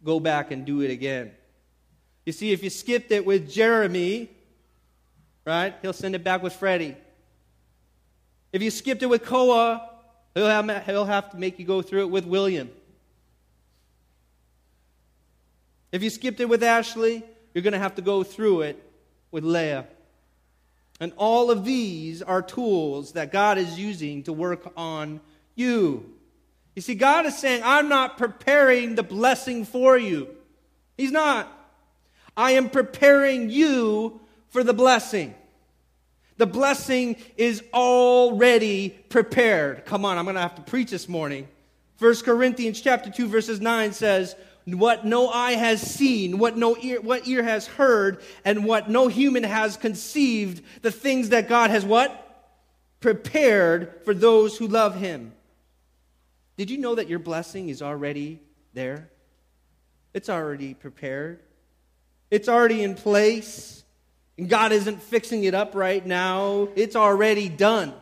Go 0.03 0.19
back 0.19 0.51
and 0.51 0.65
do 0.65 0.81
it 0.81 0.91
again. 0.91 1.31
You 2.25 2.33
see, 2.33 2.51
if 2.51 2.63
you 2.63 2.69
skipped 2.69 3.11
it 3.11 3.25
with 3.25 3.49
Jeremy, 3.49 4.29
right, 5.45 5.75
he'll 5.81 5.93
send 5.93 6.15
it 6.15 6.23
back 6.23 6.41
with 6.41 6.53
Freddie. 6.53 6.95
If 8.51 8.63
you 8.63 8.71
skipped 8.71 9.03
it 9.03 9.07
with 9.07 9.23
Koa, 9.23 9.89
he'll 10.33 10.47
have, 10.47 10.85
he'll 10.85 11.05
have 11.05 11.31
to 11.31 11.37
make 11.37 11.59
you 11.59 11.65
go 11.65 11.81
through 11.81 12.01
it 12.01 12.09
with 12.09 12.25
William. 12.25 12.69
If 15.91 16.03
you 16.03 16.09
skipped 16.09 16.39
it 16.39 16.47
with 16.47 16.63
Ashley, 16.63 17.23
you're 17.53 17.63
going 17.63 17.73
to 17.73 17.79
have 17.79 17.95
to 17.95 18.01
go 18.01 18.23
through 18.23 18.61
it 18.61 18.83
with 19.31 19.43
Leah. 19.43 19.87
And 20.99 21.13
all 21.17 21.49
of 21.49 21.65
these 21.65 22.21
are 22.21 22.41
tools 22.41 23.13
that 23.13 23.31
God 23.31 23.57
is 23.57 23.79
using 23.79 24.23
to 24.23 24.33
work 24.33 24.71
on 24.75 25.21
you. 25.55 26.13
You 26.75 26.81
see, 26.81 26.95
God 26.95 27.25
is 27.25 27.37
saying, 27.37 27.61
I'm 27.63 27.89
not 27.89 28.17
preparing 28.17 28.95
the 28.95 29.03
blessing 29.03 29.65
for 29.65 29.97
you. 29.97 30.29
He's 30.97 31.11
not. 31.11 31.51
I 32.35 32.51
am 32.51 32.69
preparing 32.69 33.49
you 33.49 34.21
for 34.49 34.63
the 34.63 34.73
blessing. 34.73 35.33
The 36.39 36.47
blessing 36.47 37.17
is 37.35 37.61
already 37.73 38.91
prepared. 39.09 39.85
Come 39.85 40.05
on, 40.05 40.17
I'm 40.17 40.23
going 40.23 40.35
to 40.35 40.41
have 40.41 40.55
to 40.55 40.61
preach 40.61 40.89
this 40.89 41.09
morning. 41.09 41.49
1 41.99 42.15
Corinthians 42.23 42.79
chapter 42.79 43.09
2 43.11 43.27
verses 43.27 43.59
9 43.59 43.91
says, 43.91 44.37
what 44.65 45.05
no 45.05 45.27
eye 45.27 45.53
has 45.53 45.81
seen, 45.81 46.37
what 46.37 46.55
no 46.55 46.77
ear, 46.77 47.01
what 47.01 47.27
ear 47.27 47.43
has 47.43 47.67
heard, 47.67 48.21
and 48.45 48.63
what 48.63 48.89
no 48.89 49.09
human 49.09 49.43
has 49.43 49.75
conceived, 49.75 50.63
the 50.81 50.91
things 50.91 51.29
that 51.29 51.49
God 51.49 51.71
has 51.71 51.83
what? 51.83 52.47
Prepared 53.01 54.01
for 54.05 54.13
those 54.13 54.57
who 54.57 54.67
love 54.67 54.95
him. 54.95 55.33
Did 56.55 56.69
you 56.69 56.77
know 56.77 56.95
that 56.95 57.09
your 57.09 57.19
blessing 57.19 57.67
is 57.67 57.81
already 57.81 58.39
there? 58.73 59.09
It's 60.13 60.29
already 60.29 60.73
prepared. 60.73 61.41
It's 62.31 62.47
already 62.47 62.81
in 62.81 62.95
place. 62.95 63.83
God 64.47 64.71
isn't 64.71 65.01
fixing 65.01 65.43
it 65.43 65.53
up 65.53 65.75
right 65.75 66.05
now, 66.05 66.69
it's 66.75 66.95
already 66.95 67.49
done. 67.49 67.93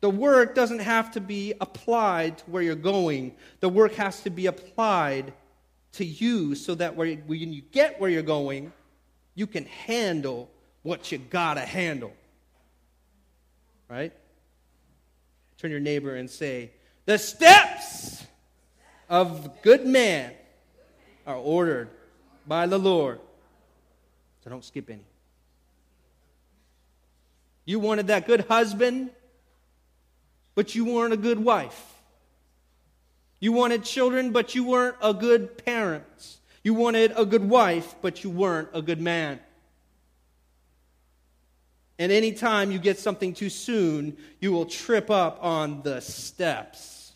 The 0.00 0.10
work 0.10 0.54
doesn't 0.54 0.78
have 0.78 1.12
to 1.12 1.20
be 1.20 1.54
applied 1.60 2.38
to 2.38 2.44
where 2.44 2.62
you're 2.62 2.76
going. 2.76 3.34
The 3.60 3.68
work 3.68 3.94
has 3.94 4.22
to 4.22 4.30
be 4.30 4.46
applied 4.46 5.32
to 5.92 6.04
you 6.04 6.54
so 6.54 6.74
that 6.76 6.94
when 6.94 7.24
you 7.28 7.62
get 7.72 8.00
where 8.00 8.08
you're 8.08 8.22
going, 8.22 8.72
you 9.34 9.46
can 9.46 9.66
handle 9.66 10.50
what 10.82 11.10
you 11.10 11.18
gotta 11.18 11.60
handle. 11.60 12.12
Right? 13.88 14.12
Turn 15.58 15.70
your 15.70 15.80
neighbor 15.80 16.14
and 16.14 16.30
say, 16.30 16.70
The 17.06 17.18
steps 17.18 18.24
of 19.08 19.62
good 19.62 19.86
man 19.86 20.32
are 21.26 21.36
ordered 21.36 21.88
by 22.46 22.66
the 22.66 22.78
Lord. 22.78 23.20
So 24.48 24.50
don't 24.54 24.64
skip 24.64 24.88
any. 24.88 25.04
You 27.66 27.78
wanted 27.80 28.06
that 28.06 28.26
good 28.26 28.46
husband, 28.48 29.10
but 30.54 30.74
you 30.74 30.86
weren't 30.86 31.12
a 31.12 31.18
good 31.18 31.38
wife. 31.38 31.78
You 33.40 33.52
wanted 33.52 33.84
children, 33.84 34.32
but 34.32 34.54
you 34.54 34.64
weren't 34.64 34.96
a 35.02 35.12
good 35.12 35.62
parent. 35.66 36.38
You 36.64 36.72
wanted 36.72 37.12
a 37.14 37.26
good 37.26 37.46
wife, 37.46 37.94
but 38.00 38.24
you 38.24 38.30
weren't 38.30 38.70
a 38.72 38.80
good 38.80 39.02
man. 39.02 39.38
And 41.98 42.10
anytime 42.10 42.72
you 42.72 42.78
get 42.78 42.98
something 42.98 43.34
too 43.34 43.50
soon, 43.50 44.16
you 44.40 44.50
will 44.50 44.64
trip 44.64 45.10
up 45.10 45.44
on 45.44 45.82
the 45.82 46.00
steps. 46.00 47.12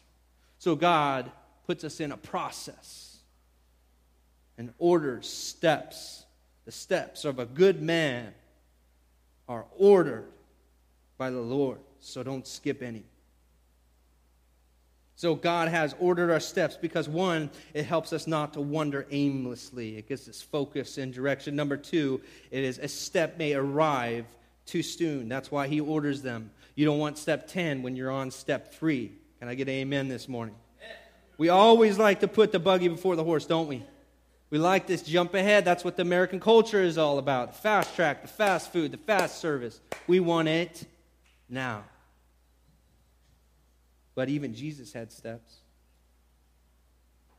So 0.59 0.77
God 0.77 1.33
puts 1.67 1.83
us 1.83 1.99
in 1.99 2.13
a 2.13 2.19
process 2.19 3.17
and 4.59 4.75
orders 4.77 5.31
steps. 5.31 6.22
The 6.65 6.73
steps 6.73 7.25
of 7.25 7.39
a 7.39 7.47
good 7.47 7.83
man 7.83 8.35
are 9.49 9.65
ordered 9.77 10.27
by 11.19 11.31
the 11.31 11.41
Lord, 11.41 11.79
so 12.01 12.23
don't 12.23 12.47
skip 12.47 12.83
any. 12.83 13.05
So 15.17 15.35
God 15.35 15.69
has 15.69 15.95
ordered 16.01 16.33
our 16.33 16.41
steps 16.41 16.77
because 16.77 17.09
one, 17.09 17.51
it 17.75 17.85
helps 17.85 18.13
us 18.13 18.27
not 18.27 18.55
to 18.55 18.61
wander 18.61 19.07
aimlessly. 19.11 19.97
It 19.97 20.09
gives 20.09 20.29
us 20.29 20.43
focus 20.43 20.99
and 20.99 21.13
direction. 21.13 21.55
Number 21.55 21.77
two, 21.77 22.21
it 22.51 22.65
is 22.65 22.79
a 22.79 22.89
step 22.89 23.39
may 23.39 23.55
arrive 23.55 24.27
too 24.67 24.83
soon. 24.83 25.29
That's 25.29 25.51
why 25.51 25.69
he 25.69 25.81
orders 25.81 26.23
them. 26.23 26.51
You 26.75 26.87
don't 26.87 26.99
want 26.99 27.19
step 27.19 27.47
10 27.47 27.83
when 27.83 27.95
you're 27.95 28.11
on 28.11 28.31
step 28.31 28.75
3. 28.75 29.13
Can 29.39 29.49
I 29.49 29.55
get 29.55 29.69
amen 29.69 30.09
this 30.09 30.29
morning? 30.29 30.55
We 31.39 31.49
always 31.51 31.99
like 31.99 32.21
to 32.21 32.29
put 32.29 32.53
the 32.53 32.59
buggy 32.59 32.89
before 32.89 33.17
the 33.17 33.25
horse, 33.25 33.47
don't 33.47 33.69
we? 33.69 33.85
We 34.53 34.59
like 34.59 34.87
this 34.87 35.01
jump 35.01 35.33
ahead. 35.33 35.65
That's 35.65 35.83
what 35.83 35.97
the 35.97 36.03
American 36.03 36.39
culture 36.39 36.83
is 36.83 36.99
all 36.99 37.17
about. 37.19 37.55
The 37.55 37.59
fast 37.59 37.97
track, 37.97 38.21
the 38.21 38.29
fast 38.29 38.71
food, 38.71 38.93
the 38.93 38.99
fast 38.99 39.39
service. 39.39 39.81
We 40.07 40.21
want 40.21 40.47
it 40.47 40.85
now. 41.49 41.85
But 44.15 44.29
even 44.29 44.55
Jesus 44.55 44.93
had 44.93 45.11
steps. 45.11 45.55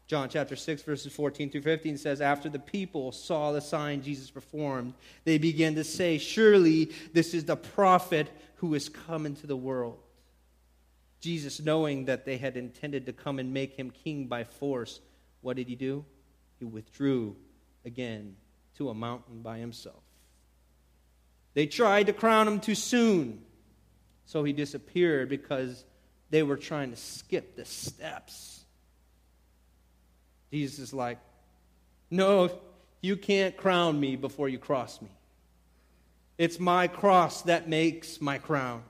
John 0.07 0.27
chapter 0.27 0.55
6, 0.55 0.81
verses 0.81 1.13
14 1.13 1.51
through 1.51 1.61
15 1.61 1.99
says, 1.99 2.19
After 2.19 2.49
the 2.49 2.57
people 2.57 3.11
saw 3.11 3.51
the 3.51 3.61
sign 3.61 4.01
Jesus 4.01 4.31
performed, 4.31 4.95
they 5.23 5.37
began 5.37 5.75
to 5.75 5.83
say, 5.83 6.17
Surely 6.17 6.91
this 7.13 7.35
is 7.35 7.45
the 7.45 7.55
prophet 7.55 8.27
who 8.55 8.73
is 8.73 8.89
come 8.89 9.27
into 9.27 9.45
the 9.45 9.55
world. 9.55 9.99
Jesus, 11.21 11.61
knowing 11.61 12.05
that 12.05 12.25
they 12.25 12.37
had 12.37 12.57
intended 12.57 13.05
to 13.05 13.13
come 13.13 13.37
and 13.37 13.53
make 13.53 13.75
him 13.75 13.91
king 13.91 14.25
by 14.25 14.45
force, 14.45 14.99
what 15.41 15.57
did 15.57 15.67
he 15.67 15.75
do? 15.75 16.05
He 16.63 16.69
withdrew 16.69 17.35
again 17.85 18.35
to 18.77 18.89
a 18.89 18.93
mountain 18.93 19.41
by 19.41 19.57
himself. 19.59 20.03
They 21.53 21.67
tried 21.67 22.07
to 22.07 22.13
crown 22.13 22.47
him 22.47 22.59
too 22.59 22.75
soon, 22.75 23.43
so 24.25 24.43
he 24.43 24.53
disappeared 24.53 25.29
because 25.29 25.83
they 26.29 26.41
were 26.41 26.57
trying 26.57 26.91
to 26.91 26.97
skip 26.97 27.55
the 27.55 27.65
steps 27.65 28.53
Jesus 30.53 30.77
is 30.77 30.93
like, 30.93 31.17
No, 32.11 32.51
you 33.01 33.17
can't 33.17 33.57
crown 33.57 33.99
me 33.99 34.15
before 34.15 34.47
you 34.47 34.59
cross 34.59 35.01
me. 35.01 35.09
It's 36.37 36.59
my 36.59 36.87
cross 36.87 37.41
that 37.43 37.67
makes 37.67 38.21
my 38.21 38.37
crown. 38.37 38.83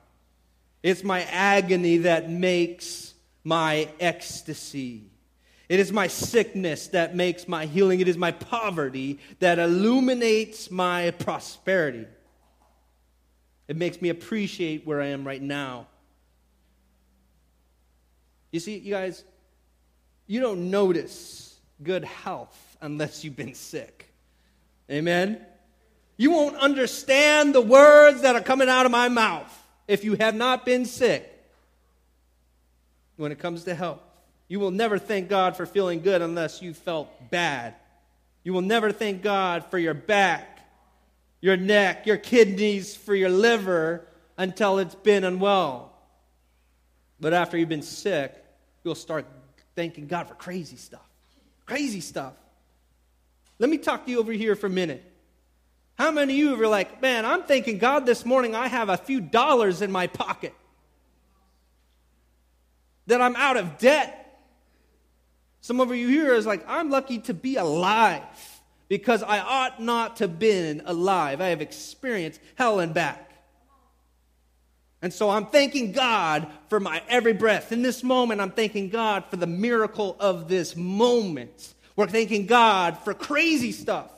It's 0.82 1.02
my 1.02 1.22
agony 1.22 1.96
that 1.98 2.28
makes 2.28 3.14
my 3.44 3.88
ecstasy. 3.98 5.04
It 5.74 5.80
is 5.80 5.90
my 5.90 6.06
sickness 6.06 6.86
that 6.86 7.16
makes 7.16 7.48
my 7.48 7.66
healing. 7.66 7.98
It 7.98 8.06
is 8.06 8.16
my 8.16 8.30
poverty 8.30 9.18
that 9.40 9.58
illuminates 9.58 10.70
my 10.70 11.10
prosperity. 11.10 12.06
It 13.66 13.76
makes 13.76 14.00
me 14.00 14.08
appreciate 14.08 14.86
where 14.86 15.02
I 15.02 15.06
am 15.06 15.26
right 15.26 15.42
now. 15.42 15.88
You 18.52 18.60
see, 18.60 18.78
you 18.78 18.92
guys, 18.92 19.24
you 20.28 20.38
don't 20.38 20.70
notice 20.70 21.58
good 21.82 22.04
health 22.04 22.76
unless 22.80 23.24
you've 23.24 23.34
been 23.34 23.54
sick. 23.54 24.14
Amen? 24.88 25.44
You 26.16 26.30
won't 26.30 26.54
understand 26.54 27.52
the 27.52 27.60
words 27.60 28.20
that 28.20 28.36
are 28.36 28.42
coming 28.42 28.68
out 28.68 28.86
of 28.86 28.92
my 28.92 29.08
mouth 29.08 29.52
if 29.88 30.04
you 30.04 30.14
have 30.20 30.36
not 30.36 30.64
been 30.64 30.84
sick 30.84 31.28
when 33.16 33.32
it 33.32 33.40
comes 33.40 33.64
to 33.64 33.74
health. 33.74 33.98
You 34.48 34.60
will 34.60 34.70
never 34.70 34.98
thank 34.98 35.28
God 35.28 35.56
for 35.56 35.66
feeling 35.66 36.00
good 36.00 36.22
unless 36.22 36.60
you 36.60 36.74
felt 36.74 37.08
bad. 37.30 37.74
You 38.42 38.52
will 38.52 38.62
never 38.62 38.92
thank 38.92 39.22
God 39.22 39.64
for 39.66 39.78
your 39.78 39.94
back, 39.94 40.60
your 41.40 41.56
neck, 41.56 42.06
your 42.06 42.18
kidneys, 42.18 42.94
for 42.94 43.14
your 43.14 43.30
liver 43.30 44.06
until 44.36 44.78
it's 44.78 44.94
been 44.94 45.24
unwell. 45.24 45.92
But 47.20 47.32
after 47.32 47.56
you've 47.56 47.68
been 47.68 47.82
sick, 47.82 48.34
you'll 48.82 48.94
start 48.94 49.26
thanking 49.74 50.06
God 50.06 50.28
for 50.28 50.34
crazy 50.34 50.76
stuff. 50.76 51.08
Crazy 51.64 52.00
stuff. 52.00 52.34
Let 53.58 53.70
me 53.70 53.78
talk 53.78 54.04
to 54.04 54.10
you 54.10 54.18
over 54.18 54.32
here 54.32 54.54
for 54.54 54.66
a 54.66 54.70
minute. 54.70 55.02
How 55.96 56.10
many 56.10 56.34
of 56.34 56.38
you 56.38 56.62
are 56.62 56.68
like, 56.68 57.00
man, 57.00 57.24
I'm 57.24 57.44
thanking 57.44 57.78
God 57.78 58.04
this 58.04 58.26
morning 58.26 58.54
I 58.54 58.66
have 58.66 58.88
a 58.88 58.96
few 58.96 59.20
dollars 59.20 59.80
in 59.80 59.90
my 59.92 60.06
pocket, 60.06 60.52
that 63.06 63.20
I'm 63.20 63.36
out 63.36 63.56
of 63.56 63.78
debt? 63.78 64.23
Some 65.64 65.80
of 65.80 65.96
you 65.96 66.08
here 66.08 66.34
is 66.34 66.44
like, 66.44 66.62
I'm 66.68 66.90
lucky 66.90 67.20
to 67.20 67.32
be 67.32 67.56
alive 67.56 68.20
because 68.88 69.22
I 69.22 69.38
ought 69.38 69.80
not 69.80 70.16
to 70.16 70.24
have 70.24 70.38
been 70.38 70.82
alive. 70.84 71.40
I 71.40 71.46
have 71.46 71.62
experienced 71.62 72.38
hell 72.56 72.80
and 72.80 72.92
back. 72.92 73.30
And 75.00 75.10
so 75.10 75.30
I'm 75.30 75.46
thanking 75.46 75.92
God 75.92 76.48
for 76.68 76.80
my 76.80 77.00
every 77.08 77.32
breath. 77.32 77.72
In 77.72 77.80
this 77.80 78.04
moment, 78.04 78.42
I'm 78.42 78.50
thanking 78.50 78.90
God 78.90 79.24
for 79.30 79.36
the 79.36 79.46
miracle 79.46 80.18
of 80.20 80.48
this 80.48 80.76
moment. 80.76 81.72
We're 81.96 82.08
thanking 82.08 82.44
God 82.44 82.98
for 82.98 83.14
crazy 83.14 83.72
stuff. 83.72 84.10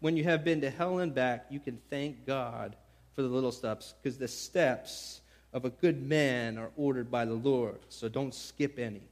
When 0.00 0.16
you 0.16 0.24
have 0.24 0.42
been 0.42 0.62
to 0.62 0.70
hell 0.70 1.00
and 1.00 1.14
back, 1.14 1.48
you 1.50 1.60
can 1.60 1.78
thank 1.90 2.24
God 2.24 2.76
for 3.12 3.20
the 3.20 3.28
little 3.28 3.52
steps 3.52 3.92
because 4.02 4.16
the 4.16 4.26
steps 4.26 5.18
of 5.52 5.64
a 5.64 5.70
good 5.70 6.02
man 6.02 6.58
are 6.58 6.70
ordered 6.76 7.10
by 7.10 7.24
the 7.24 7.34
Lord. 7.34 7.78
So 7.88 8.08
don't 8.08 8.34
skip 8.34 8.78
any. 8.78 9.02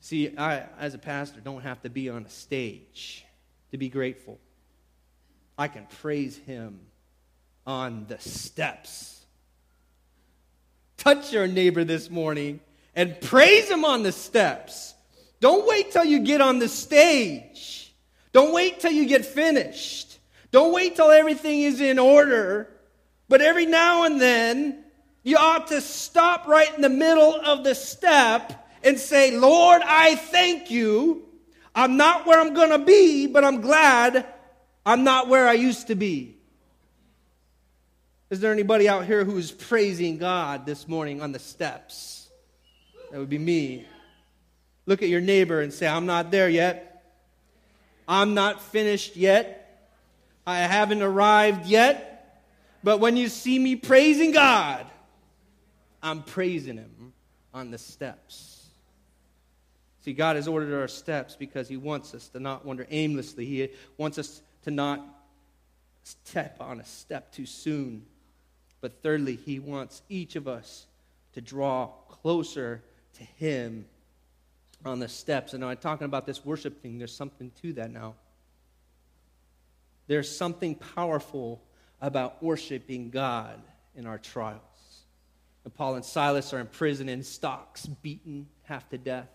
See, 0.00 0.36
I, 0.36 0.64
as 0.78 0.94
a 0.94 0.98
pastor, 0.98 1.40
don't 1.40 1.60
have 1.60 1.82
to 1.82 1.90
be 1.90 2.08
on 2.08 2.24
a 2.24 2.30
stage 2.30 3.24
to 3.70 3.78
be 3.78 3.88
grateful. 3.88 4.38
I 5.58 5.68
can 5.68 5.86
praise 6.00 6.38
Him 6.38 6.80
on 7.66 8.06
the 8.08 8.18
steps. 8.18 9.20
Touch 10.96 11.32
your 11.32 11.46
neighbor 11.46 11.84
this 11.84 12.08
morning 12.10 12.60
and 12.94 13.20
praise 13.20 13.70
Him 13.70 13.84
on 13.84 14.02
the 14.02 14.12
steps. 14.12 14.94
Don't 15.40 15.66
wait 15.66 15.92
till 15.92 16.04
you 16.04 16.20
get 16.20 16.40
on 16.40 16.58
the 16.58 16.68
stage. 16.68 17.94
Don't 18.32 18.54
wait 18.54 18.80
till 18.80 18.92
you 18.92 19.06
get 19.06 19.26
finished. 19.26 20.18
Don't 20.50 20.72
wait 20.72 20.96
till 20.96 21.10
everything 21.10 21.60
is 21.60 21.80
in 21.80 21.98
order. 21.98 22.68
But 23.30 23.40
every 23.40 23.64
now 23.64 24.02
and 24.02 24.20
then, 24.20 24.82
you 25.22 25.36
ought 25.36 25.68
to 25.68 25.80
stop 25.80 26.48
right 26.48 26.74
in 26.74 26.82
the 26.82 26.88
middle 26.88 27.40
of 27.40 27.62
the 27.62 27.76
step 27.76 28.68
and 28.82 28.98
say, 28.98 29.38
Lord, 29.38 29.82
I 29.84 30.16
thank 30.16 30.68
you. 30.72 31.28
I'm 31.72 31.96
not 31.96 32.26
where 32.26 32.40
I'm 32.40 32.54
going 32.54 32.70
to 32.70 32.84
be, 32.84 33.28
but 33.28 33.44
I'm 33.44 33.60
glad 33.60 34.26
I'm 34.84 35.04
not 35.04 35.28
where 35.28 35.46
I 35.46 35.52
used 35.52 35.86
to 35.86 35.94
be. 35.94 36.38
Is 38.30 38.40
there 38.40 38.52
anybody 38.52 38.88
out 38.88 39.06
here 39.06 39.24
who's 39.24 39.52
praising 39.52 40.18
God 40.18 40.66
this 40.66 40.88
morning 40.88 41.22
on 41.22 41.30
the 41.30 41.38
steps? 41.38 42.28
That 43.12 43.20
would 43.20 43.30
be 43.30 43.38
me. 43.38 43.86
Look 44.86 45.04
at 45.04 45.08
your 45.08 45.20
neighbor 45.20 45.60
and 45.60 45.72
say, 45.72 45.86
I'm 45.86 46.06
not 46.06 46.32
there 46.32 46.48
yet. 46.48 47.04
I'm 48.08 48.34
not 48.34 48.60
finished 48.60 49.14
yet. 49.14 49.88
I 50.48 50.58
haven't 50.58 51.02
arrived 51.02 51.66
yet. 51.66 52.09
But 52.82 52.98
when 52.98 53.16
you 53.16 53.28
see 53.28 53.58
me 53.58 53.76
praising 53.76 54.32
God, 54.32 54.86
I'm 56.02 56.22
praising 56.22 56.76
Him 56.76 57.12
on 57.52 57.70
the 57.70 57.78
steps. 57.78 58.66
See, 60.02 60.14
God 60.14 60.36
has 60.36 60.48
ordered 60.48 60.78
our 60.78 60.88
steps 60.88 61.36
because 61.36 61.68
He 61.68 61.76
wants 61.76 62.14
us 62.14 62.28
to 62.28 62.40
not 62.40 62.64
wander 62.64 62.86
aimlessly. 62.90 63.44
He 63.44 63.68
wants 63.98 64.18
us 64.18 64.40
to 64.62 64.70
not 64.70 65.04
step 66.02 66.56
on 66.60 66.80
a 66.80 66.84
step 66.84 67.32
too 67.32 67.46
soon. 67.46 68.06
But 68.80 69.02
thirdly, 69.02 69.36
He 69.36 69.58
wants 69.58 70.00
each 70.08 70.36
of 70.36 70.48
us 70.48 70.86
to 71.34 71.42
draw 71.42 71.88
closer 72.08 72.82
to 73.18 73.24
Him 73.24 73.84
on 74.86 75.00
the 75.00 75.08
steps. 75.08 75.52
And 75.52 75.62
I'm 75.62 75.76
talking 75.76 76.06
about 76.06 76.24
this 76.24 76.46
worship 76.46 76.80
thing, 76.80 76.96
there's 76.96 77.14
something 77.14 77.52
to 77.60 77.74
that 77.74 77.90
now. 77.90 78.14
There's 80.06 80.34
something 80.34 80.74
powerful 80.74 81.60
about 82.00 82.42
worshiping 82.42 83.10
God 83.10 83.60
in 83.94 84.06
our 84.06 84.18
trials. 84.18 84.60
And 85.64 85.74
Paul 85.74 85.96
and 85.96 86.04
Silas 86.04 86.54
are 86.54 86.60
in 86.60 86.66
prison 86.66 87.08
in 87.08 87.22
stocks, 87.22 87.86
beaten 87.86 88.48
half 88.62 88.88
to 88.90 88.98
death 88.98 89.28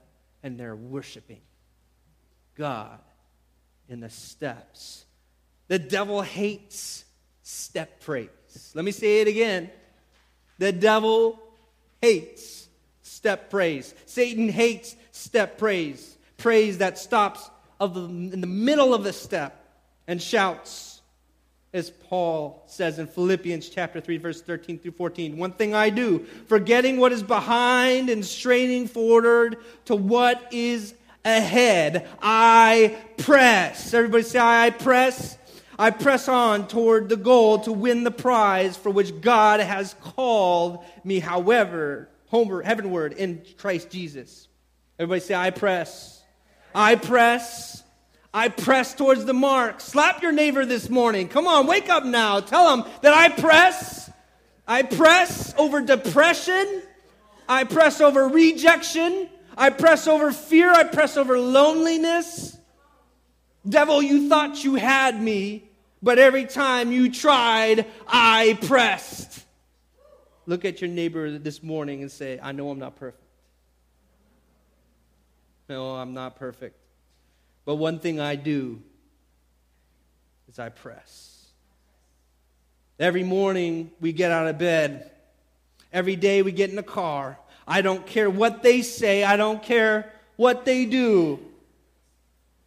and 0.46 0.60
they're 0.60 0.76
worshiping 0.76 1.42
God 2.56 3.00
in 3.90 4.00
the 4.00 4.12
steps. 4.12 5.06
The 5.68 5.80
devil 5.80 6.22
hates 6.22 7.04
step 7.42 8.00
praise. 8.02 8.30
Let 8.76 8.86
me 8.86 8.92
say 8.92 9.22
it 9.22 9.28
again. 9.28 9.72
The 10.60 10.72
devil 10.72 11.40
hates 12.00 12.68
step 13.02 13.50
praise. 13.50 13.96
Satan 14.06 14.48
hates 14.48 14.96
step 15.12 15.58
praise. 15.58 16.16
Praise 16.38 16.78
that 16.78 17.00
stops 17.00 17.50
of 17.80 17.96
the, 17.96 18.04
in 18.04 18.40
the 18.40 18.48
middle 18.48 18.94
of 18.94 19.04
the 19.04 19.14
step 19.14 19.68
and 20.08 20.22
shouts 20.22 20.95
as 21.76 21.90
Paul 21.90 22.64
says 22.68 23.00
in 23.00 23.06
Philippians 23.06 23.68
chapter 23.68 24.00
3 24.00 24.18
verse 24.18 24.42
13 24.42 24.80
through 24.80 24.94
14. 24.94 25.38
One 25.38 25.52
thing 25.52 25.76
I 25.76 25.90
do, 25.90 26.26
forgetting 26.48 26.98
what 26.98 27.12
is 27.12 27.22
behind 27.22 28.10
and 28.10 28.24
straining 28.26 28.88
forward 28.88 29.58
to 29.84 29.96
what 29.96 30.48
is 30.54 30.94
ahead, 31.26 32.08
I 32.22 32.98
press. 33.18 33.94
Everybody 33.94 34.24
say 34.24 34.40
I 34.40 34.70
press. 34.70 35.38
I 35.78 35.92
press 35.92 36.30
on 36.30 36.70
toward 36.70 37.10
the 37.10 37.18
goal 37.18 37.60
to 37.60 37.74
win 37.74 38.06
the 38.06 38.12
prize 38.12 38.78
for 38.78 38.90
which 38.90 39.20
God 39.20 39.60
has 39.60 39.96
called 40.00 40.82
me, 41.04 41.20
however, 41.20 42.08
homer, 42.28 42.62
heavenward 42.62 43.12
in 43.12 43.44
Christ 43.58 43.90
Jesus. 43.90 44.48
Everybody 44.98 45.20
say 45.20 45.36
I 45.36 45.50
press. 45.50 46.24
I 46.74 46.96
press. 46.96 47.84
I 48.36 48.50
press 48.50 48.94
towards 48.94 49.24
the 49.24 49.34
mark. 49.34 49.80
Slap 49.80 50.22
your 50.22 50.34
neighbor 50.34 50.66
this 50.66 50.90
morning. 50.90 51.30
Come 51.30 51.48
on, 51.48 51.68
wake 51.68 51.88
up 51.88 52.04
now. 52.04 52.42
Tell 52.42 52.76
him 52.76 52.84
that 53.02 53.14
I 53.14 53.30
press. 53.30 54.12
I 54.68 54.84
press 54.84 55.56
over 55.58 55.80
depression. 55.80 56.82
I 57.48 57.64
press 57.64 58.02
over 58.02 58.28
rejection. 58.28 59.30
I 59.56 59.70
press 59.70 60.06
over 60.06 60.34
fear. 60.34 60.70
I 60.70 60.84
press 60.84 61.16
over 61.16 61.40
loneliness. 61.40 62.58
Devil, 63.68 64.04
you 64.04 64.28
thought 64.28 64.66
you 64.66 64.76
had 64.76 65.20
me, 65.22 65.70
but 66.04 66.20
every 66.20 66.44
time 66.44 66.92
you 66.92 67.10
tried, 67.14 67.86
I 68.06 68.60
pressed. 68.64 69.46
Look 70.46 70.66
at 70.66 70.82
your 70.82 70.90
neighbor 70.90 71.40
this 71.40 71.64
morning 71.64 72.02
and 72.02 72.12
say, 72.12 72.38
I 72.44 72.52
know 72.52 72.70
I'm 72.70 72.80
not 72.80 72.98
perfect. 72.98 73.24
No, 75.70 75.96
I'm 75.96 76.14
not 76.14 76.36
perfect. 76.36 76.85
But 77.66 77.76
one 77.76 78.00
thing 78.00 78.20
I 78.20 78.36
do 78.36 78.82
is 80.48 80.60
I 80.60 80.70
press. 80.70 81.48
Every 83.00 83.24
morning 83.24 83.92
we 84.00 84.14
get 84.14 84.32
out 84.32 84.48
of 84.48 84.58
bed. 84.58 85.12
Every 85.92 86.16
day 86.16 86.44
we 86.44 86.52
get 86.52 86.70
in 86.70 86.76
the 86.76 86.84
car. 86.84 87.38
I 87.68 87.82
don't 87.82 88.06
care 88.06 88.30
what 88.30 88.62
they 88.62 88.84
say. 88.84 89.24
I 89.24 89.36
don't 89.36 89.62
care 89.62 90.14
what 90.36 90.64
they 90.64 90.86
do. 90.86 91.40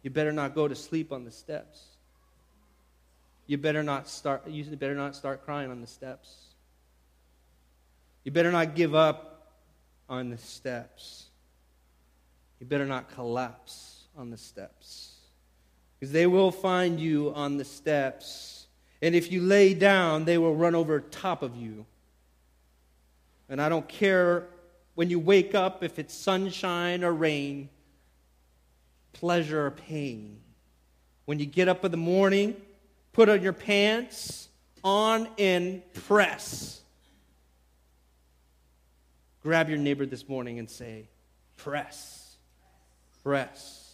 You 0.03 0.09
better 0.09 0.31
not 0.31 0.53
go 0.53 0.67
to 0.67 0.75
sleep 0.75 1.11
on 1.11 1.23
the 1.23 1.31
steps. 1.31 1.83
You 3.47 3.57
better 3.57 3.81
not 3.81 4.07
start 4.07 4.47
you 4.47 4.63
better 4.75 4.93
not 4.93 5.15
start 5.15 5.43
crying 5.45 5.71
on 5.71 5.81
the 5.81 5.87
steps. 5.87 6.35
You 8.23 8.31
better 8.31 8.51
not 8.51 8.75
give 8.75 8.93
up 8.93 9.53
on 10.07 10.29
the 10.29 10.37
steps. 10.37 11.25
You 12.59 12.67
better 12.67 12.85
not 12.85 13.09
collapse 13.15 13.88
on 14.19 14.29
the 14.29 14.37
steps. 14.37 15.15
Because 15.99 16.11
they 16.11 16.27
will 16.27 16.51
find 16.51 16.99
you 16.99 17.33
on 17.33 17.57
the 17.57 17.65
steps. 17.65 18.67
And 19.01 19.15
if 19.15 19.31
you 19.31 19.41
lay 19.41 19.73
down, 19.73 20.25
they 20.25 20.37
will 20.37 20.55
run 20.55 20.75
over 20.75 20.99
top 20.99 21.41
of 21.41 21.55
you. 21.55 21.85
And 23.49 23.61
I 23.61 23.69
don't 23.69 23.87
care 23.87 24.45
when 24.95 25.09
you 25.09 25.19
wake 25.19 25.55
up 25.55 25.83
if 25.83 25.97
it's 25.97 26.13
sunshine 26.13 27.03
or 27.03 27.13
rain, 27.13 27.69
pleasure 29.13 29.65
or 29.65 29.71
pain. 29.71 30.39
When 31.25 31.39
you 31.39 31.45
get 31.45 31.67
up 31.67 31.83
in 31.85 31.91
the 31.91 31.97
morning, 31.97 32.55
put 33.13 33.29
on 33.29 33.41
your 33.41 33.53
pants, 33.53 34.49
on 34.83 35.27
and 35.37 35.81
press. 35.93 36.81
Grab 39.41 39.69
your 39.69 39.77
neighbor 39.77 40.05
this 40.05 40.27
morning 40.27 40.59
and 40.59 40.69
say, 40.69 41.07
Press 41.57 42.19
press. 43.23 43.88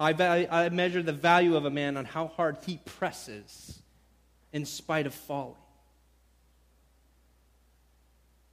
I, 0.00 0.12
value, 0.12 0.46
I 0.50 0.68
measure 0.68 1.02
the 1.02 1.12
value 1.12 1.56
of 1.56 1.64
a 1.64 1.70
man 1.70 1.96
on 1.96 2.04
how 2.04 2.28
hard 2.28 2.58
he 2.64 2.78
presses 2.84 3.82
in 4.52 4.64
spite 4.64 5.06
of 5.06 5.14
falling. 5.14 5.56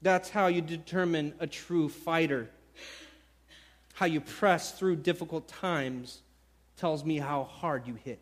That's 0.01 0.29
how 0.29 0.47
you 0.47 0.61
determine 0.61 1.33
a 1.39 1.47
true 1.47 1.89
fighter. 1.89 2.49
How 3.93 4.05
you 4.05 4.21
press 4.21 4.71
through 4.73 4.97
difficult 4.97 5.47
times 5.47 6.21
tells 6.77 7.05
me 7.05 7.17
how 7.17 7.45
hard 7.45 7.87
you 7.87 7.95
hit. 8.03 8.21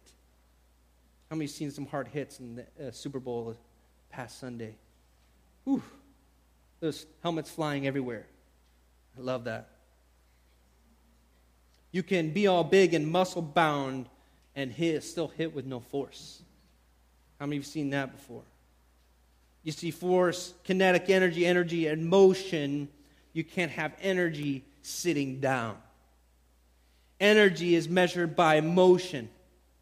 How 1.30 1.36
many 1.36 1.48
seen 1.48 1.72
some 1.72 1.88
hard 1.88 2.08
hits 2.10 2.40
in 2.40 2.56
the 2.56 2.88
uh, 2.88 2.92
Super 2.92 3.20
Bowl 3.20 3.58
past 4.10 4.40
Sunday? 4.40 4.76
Whew. 5.64 5.82
Those 6.80 7.06
helmets 7.24 7.50
flying 7.50 7.88
everywhere. 7.88 8.28
I 9.18 9.22
love 9.22 9.46
that. 9.46 9.73
You 11.94 12.04
can 12.04 12.32
be 12.32 12.48
all 12.48 12.64
big 12.64 12.96
and 12.96 13.08
muscle 13.08 13.44
bound 13.44 14.10
and 14.56 14.72
hit, 14.72 15.04
still 15.04 15.30
hit 15.30 15.56
with 15.56 15.66
no 15.66 15.80
force. 15.80 16.42
How 17.40 17.46
many 17.46 17.58
of 17.58 17.64
you 17.64 17.70
seen 17.70 17.92
that 17.92 18.12
before? 18.12 18.42
You 19.62 19.72
see 19.72 19.92
force, 19.92 20.54
kinetic 20.64 21.10
energy, 21.10 21.46
energy, 21.46 21.88
and 21.88 22.10
motion. 22.10 22.90
You 23.32 23.44
can't 23.44 23.72
have 23.72 23.94
energy 24.02 24.66
sitting 24.82 25.40
down. 25.40 25.78
Energy 27.20 27.76
is 27.76 27.88
measured 27.88 28.36
by 28.36 28.60
motion. 28.60 29.30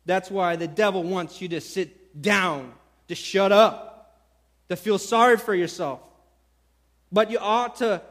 That's 0.06 0.30
why 0.30 0.58
the 0.58 0.68
devil 0.68 1.04
wants 1.04 1.42
you 1.42 1.48
to 1.50 1.62
sit 1.62 2.22
down, 2.22 2.74
to 3.08 3.16
shut 3.16 3.54
up, 3.54 4.20
to 4.68 4.76
feel 4.76 4.98
sorry 4.98 5.38
for 5.38 5.56
yourself. 5.56 6.02
But 7.10 7.32
you 7.32 7.40
ought 7.40 7.78
to 7.78 8.02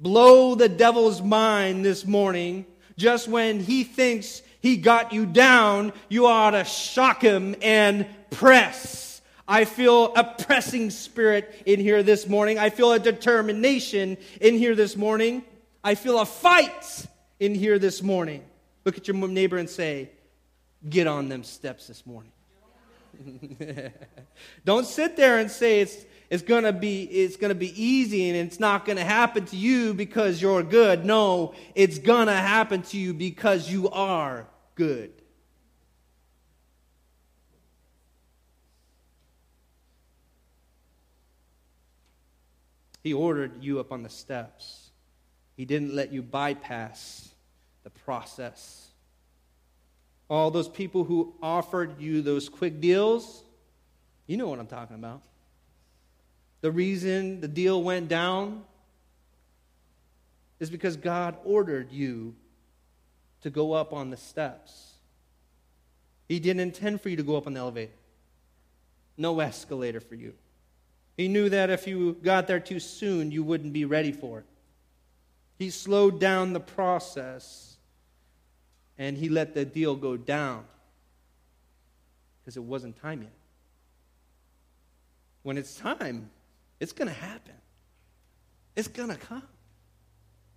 blow 0.00 0.54
the 0.54 0.70
devil's 0.70 1.20
mind 1.20 1.84
this 1.84 2.06
morning 2.06 2.64
just 2.96 3.28
when 3.28 3.60
he 3.60 3.84
thinks 3.84 4.42
he 4.60 4.76
got 4.76 5.12
you 5.12 5.26
down, 5.26 5.92
you 6.08 6.26
ought 6.26 6.52
to 6.52 6.64
shock 6.64 7.22
him 7.22 7.56
and 7.62 8.06
press. 8.30 9.20
I 9.46 9.64
feel 9.64 10.14
a 10.14 10.24
pressing 10.24 10.90
spirit 10.90 11.62
in 11.66 11.80
here 11.80 12.02
this 12.02 12.28
morning. 12.28 12.58
I 12.58 12.70
feel 12.70 12.92
a 12.92 12.98
determination 12.98 14.16
in 14.40 14.54
here 14.54 14.74
this 14.74 14.96
morning. 14.96 15.42
I 15.82 15.94
feel 15.96 16.20
a 16.20 16.26
fight 16.26 17.06
in 17.40 17.54
here 17.54 17.78
this 17.78 18.02
morning. 18.02 18.44
Look 18.84 18.96
at 18.96 19.08
your 19.08 19.16
neighbor 19.16 19.58
and 19.58 19.68
say, 19.68 20.10
Get 20.88 21.06
on 21.06 21.28
them 21.28 21.44
steps 21.44 21.86
this 21.86 22.04
morning. 22.06 22.32
Don't 24.64 24.86
sit 24.86 25.16
there 25.16 25.38
and 25.38 25.50
say 25.50 25.80
it's 25.80 25.96
it's 26.32 26.42
going 26.42 26.64
to 26.64 26.72
be 26.72 27.02
it's 27.02 27.36
going 27.36 27.50
to 27.50 27.54
be 27.54 27.78
easy 27.80 28.30
and 28.30 28.38
it's 28.38 28.58
not 28.58 28.86
going 28.86 28.96
to 28.96 29.04
happen 29.04 29.44
to 29.44 29.54
you 29.54 29.92
because 29.92 30.40
you're 30.40 30.62
good. 30.62 31.04
No, 31.04 31.52
it's 31.74 31.98
going 31.98 32.28
to 32.28 32.32
happen 32.32 32.80
to 32.84 32.96
you 32.96 33.12
because 33.12 33.70
you 33.70 33.90
are 33.90 34.46
good. 34.74 35.12
He 43.02 43.12
ordered 43.12 43.62
you 43.62 43.78
up 43.78 43.92
on 43.92 44.02
the 44.02 44.08
steps. 44.08 44.88
He 45.54 45.66
didn't 45.66 45.94
let 45.94 46.14
you 46.14 46.22
bypass 46.22 47.28
the 47.84 47.90
process. 47.90 48.88
All 50.30 50.50
those 50.50 50.70
people 50.70 51.04
who 51.04 51.34
offered 51.42 52.00
you 52.00 52.22
those 52.22 52.48
quick 52.48 52.80
deals, 52.80 53.44
you 54.26 54.38
know 54.38 54.48
what 54.48 54.58
I'm 54.58 54.66
talking 54.66 54.96
about 54.96 55.20
the 56.62 56.70
reason 56.72 57.40
the 57.40 57.48
deal 57.48 57.82
went 57.82 58.08
down 58.08 58.62
is 60.58 60.70
because 60.70 60.96
God 60.96 61.36
ordered 61.44 61.90
you 61.90 62.34
to 63.42 63.50
go 63.50 63.72
up 63.72 63.92
on 63.92 64.10
the 64.10 64.16
steps. 64.16 64.94
He 66.28 66.38
didn't 66.38 66.60
intend 66.60 67.00
for 67.00 67.08
you 67.08 67.16
to 67.16 67.22
go 67.24 67.36
up 67.36 67.46
on 67.46 67.54
the 67.54 67.60
elevator, 67.60 67.92
no 69.18 69.40
escalator 69.40 70.00
for 70.00 70.14
you. 70.14 70.34
He 71.16 71.28
knew 71.28 71.48
that 71.48 71.68
if 71.68 71.86
you 71.86 72.14
got 72.22 72.46
there 72.46 72.60
too 72.60 72.80
soon, 72.80 73.32
you 73.32 73.42
wouldn't 73.42 73.72
be 73.72 73.84
ready 73.84 74.12
for 74.12 74.38
it. 74.38 74.46
He 75.58 75.68
slowed 75.70 76.20
down 76.20 76.52
the 76.52 76.60
process 76.60 77.76
and 78.96 79.18
he 79.18 79.28
let 79.28 79.52
the 79.52 79.64
deal 79.64 79.96
go 79.96 80.16
down 80.16 80.64
because 82.40 82.56
it 82.56 82.62
wasn't 82.62 83.00
time 83.00 83.22
yet. 83.22 83.32
When 85.42 85.58
it's 85.58 85.74
time, 85.74 86.30
it's 86.82 86.92
going 86.92 87.06
to 87.06 87.14
happen. 87.14 87.54
It's 88.74 88.88
going 88.88 89.10
to 89.10 89.14
come. 89.14 89.44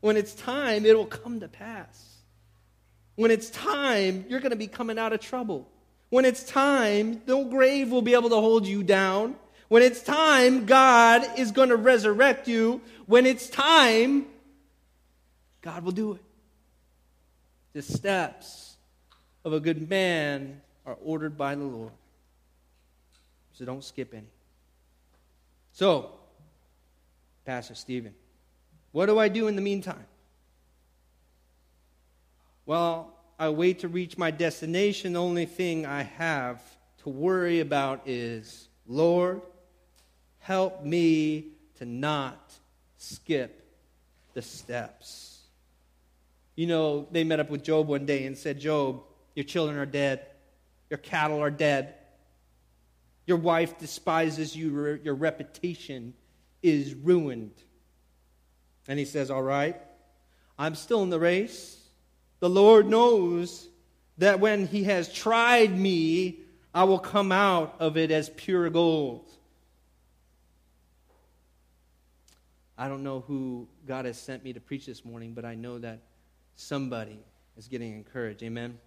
When 0.02 0.18
it's 0.18 0.34
time, 0.34 0.84
it 0.84 0.98
will 0.98 1.06
come 1.06 1.40
to 1.42 1.48
pass. 1.48 2.16
When 3.14 3.30
it's 3.30 3.52
time, 3.52 4.26
you're 4.28 4.40
going 4.40 4.50
to 4.50 4.56
be 4.56 4.66
coming 4.66 4.98
out 4.98 5.14
of 5.14 5.20
trouble. 5.20 5.70
When 6.10 6.26
it's 6.26 6.44
time, 6.44 7.22
no 7.28 7.46
grave 7.46 7.92
will 7.92 8.02
be 8.02 8.16
able 8.16 8.30
to 8.30 8.38
hold 8.38 8.66
you 8.66 8.82
down. 8.82 9.36
When 9.68 9.84
it's 9.84 10.02
time, 10.02 10.66
God 10.66 11.38
is 11.38 11.52
going 11.52 11.70
to 11.70 11.76
resurrect 11.76 12.48
you. 12.48 12.82
When 13.06 13.28
it's 13.28 13.48
time, 13.48 14.26
God 15.62 15.84
will 15.84 15.92
do 15.92 16.14
it. 16.14 16.24
The 17.74 17.84
steps 17.84 18.78
of 19.44 19.54
a 19.54 19.60
good 19.60 19.88
man 19.88 20.60
are 20.88 20.98
ordered 21.04 21.38
by 21.38 21.54
the 21.54 21.66
Lord. 21.66 21.92
So 23.54 23.64
don't 23.64 23.84
skip 23.84 24.12
any. 24.16 24.26
So, 25.76 26.10
Pastor 27.44 27.76
Stephen, 27.76 28.14
what 28.94 29.08
do 29.08 29.20
I 29.20 29.28
do 29.28 29.50
in 29.50 29.58
the 29.58 29.62
meantime? 29.62 30.06
Well, 32.66 33.14
I 33.38 33.50
wait 33.50 33.80
to 33.80 33.90
reach 33.90 34.18
my 34.18 34.32
destination. 34.32 35.12
The 35.12 35.22
only 35.22 35.46
thing 35.46 35.86
I 35.86 36.04
have 36.04 36.64
to 37.00 37.10
worry 37.10 37.60
about 37.60 38.04
is, 38.06 38.70
Lord, 38.88 39.42
help 40.40 40.86
me 40.86 41.48
to 41.80 41.84
not 41.84 42.54
skip 42.98 43.70
the 44.34 44.42
steps. 44.42 45.42
You 46.56 46.68
know, 46.68 47.06
they 47.12 47.26
met 47.26 47.42
up 47.42 47.50
with 47.50 47.66
Job 47.66 47.90
one 47.90 48.06
day 48.06 48.26
and 48.28 48.38
said, 48.38 48.62
Job, 48.62 49.04
your 49.36 49.44
children 49.44 49.78
are 49.78 49.86
dead, 49.86 50.26
your 50.90 51.00
cattle 51.00 51.42
are 51.42 51.52
dead, 51.52 51.96
your 53.26 53.38
wife 53.38 53.78
despises 53.78 54.56
you, 54.56 55.00
your 55.04 55.16
reputation 55.16 56.14
is 56.62 56.94
ruined. 56.94 57.54
And 58.88 59.00
he 59.00 59.06
says, 59.06 59.32
All 59.32 59.42
right, 59.42 59.82
I'm 60.58 60.76
still 60.76 61.04
in 61.04 61.10
the 61.10 61.20
race. 61.20 61.82
The 62.40 62.50
Lord 62.50 62.88
knows 62.88 63.68
that 64.18 64.40
when 64.40 64.68
he 64.68 64.84
has 64.84 65.12
tried 65.12 65.78
me, 65.78 66.40
I 66.74 66.84
will 66.84 67.00
come 67.00 67.32
out 67.32 67.76
of 67.80 67.98
it 67.98 68.12
as 68.12 68.30
pure 68.30 68.70
gold. 68.70 69.30
I 72.78 72.90
don't 72.90 73.04
know 73.04 73.22
who 73.22 73.68
God 73.88 74.06
has 74.06 74.20
sent 74.20 74.44
me 74.44 74.52
to 74.54 74.60
preach 74.60 74.86
this 74.86 75.06
morning, 75.06 75.34
but 75.34 75.46
I 75.46 75.56
know 75.56 75.80
that 75.80 76.00
somebody 76.58 77.20
is 77.58 77.68
getting 77.68 77.94
encouraged. 77.94 78.44
Amen. 78.44 78.78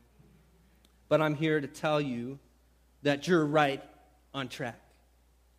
But 1.08 1.22
I'm 1.22 1.34
here 1.34 1.60
to 1.60 1.66
tell 1.66 2.00
you 2.00 2.38
that 3.02 3.26
you're 3.26 3.46
right 3.46 3.82
on 4.34 4.48
track. 4.48 4.80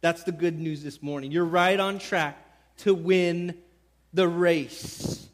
That's 0.02 0.24
the 0.24 0.32
good 0.32 0.58
news 0.58 0.84
this 0.84 1.02
morning. 1.02 1.32
You're 1.32 1.46
right 1.46 1.80
on 1.80 2.00
track 2.00 2.38
to 2.78 2.94
win 2.94 3.56
the 4.14 4.28
race. 4.28 5.28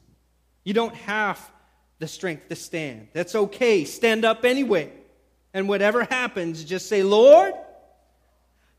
You 0.63 0.73
don't 0.73 0.95
have 0.95 1.39
the 1.99 2.07
strength 2.07 2.49
to 2.49 2.55
stand. 2.55 3.09
That's 3.13 3.35
okay. 3.35 3.85
Stand 3.85 4.25
up 4.25 4.43
anyway. 4.43 4.91
And 5.53 5.69
whatever 5.69 6.03
happens, 6.03 6.63
just 6.63 6.89
say, 6.89 7.03
Lord, 7.03 7.53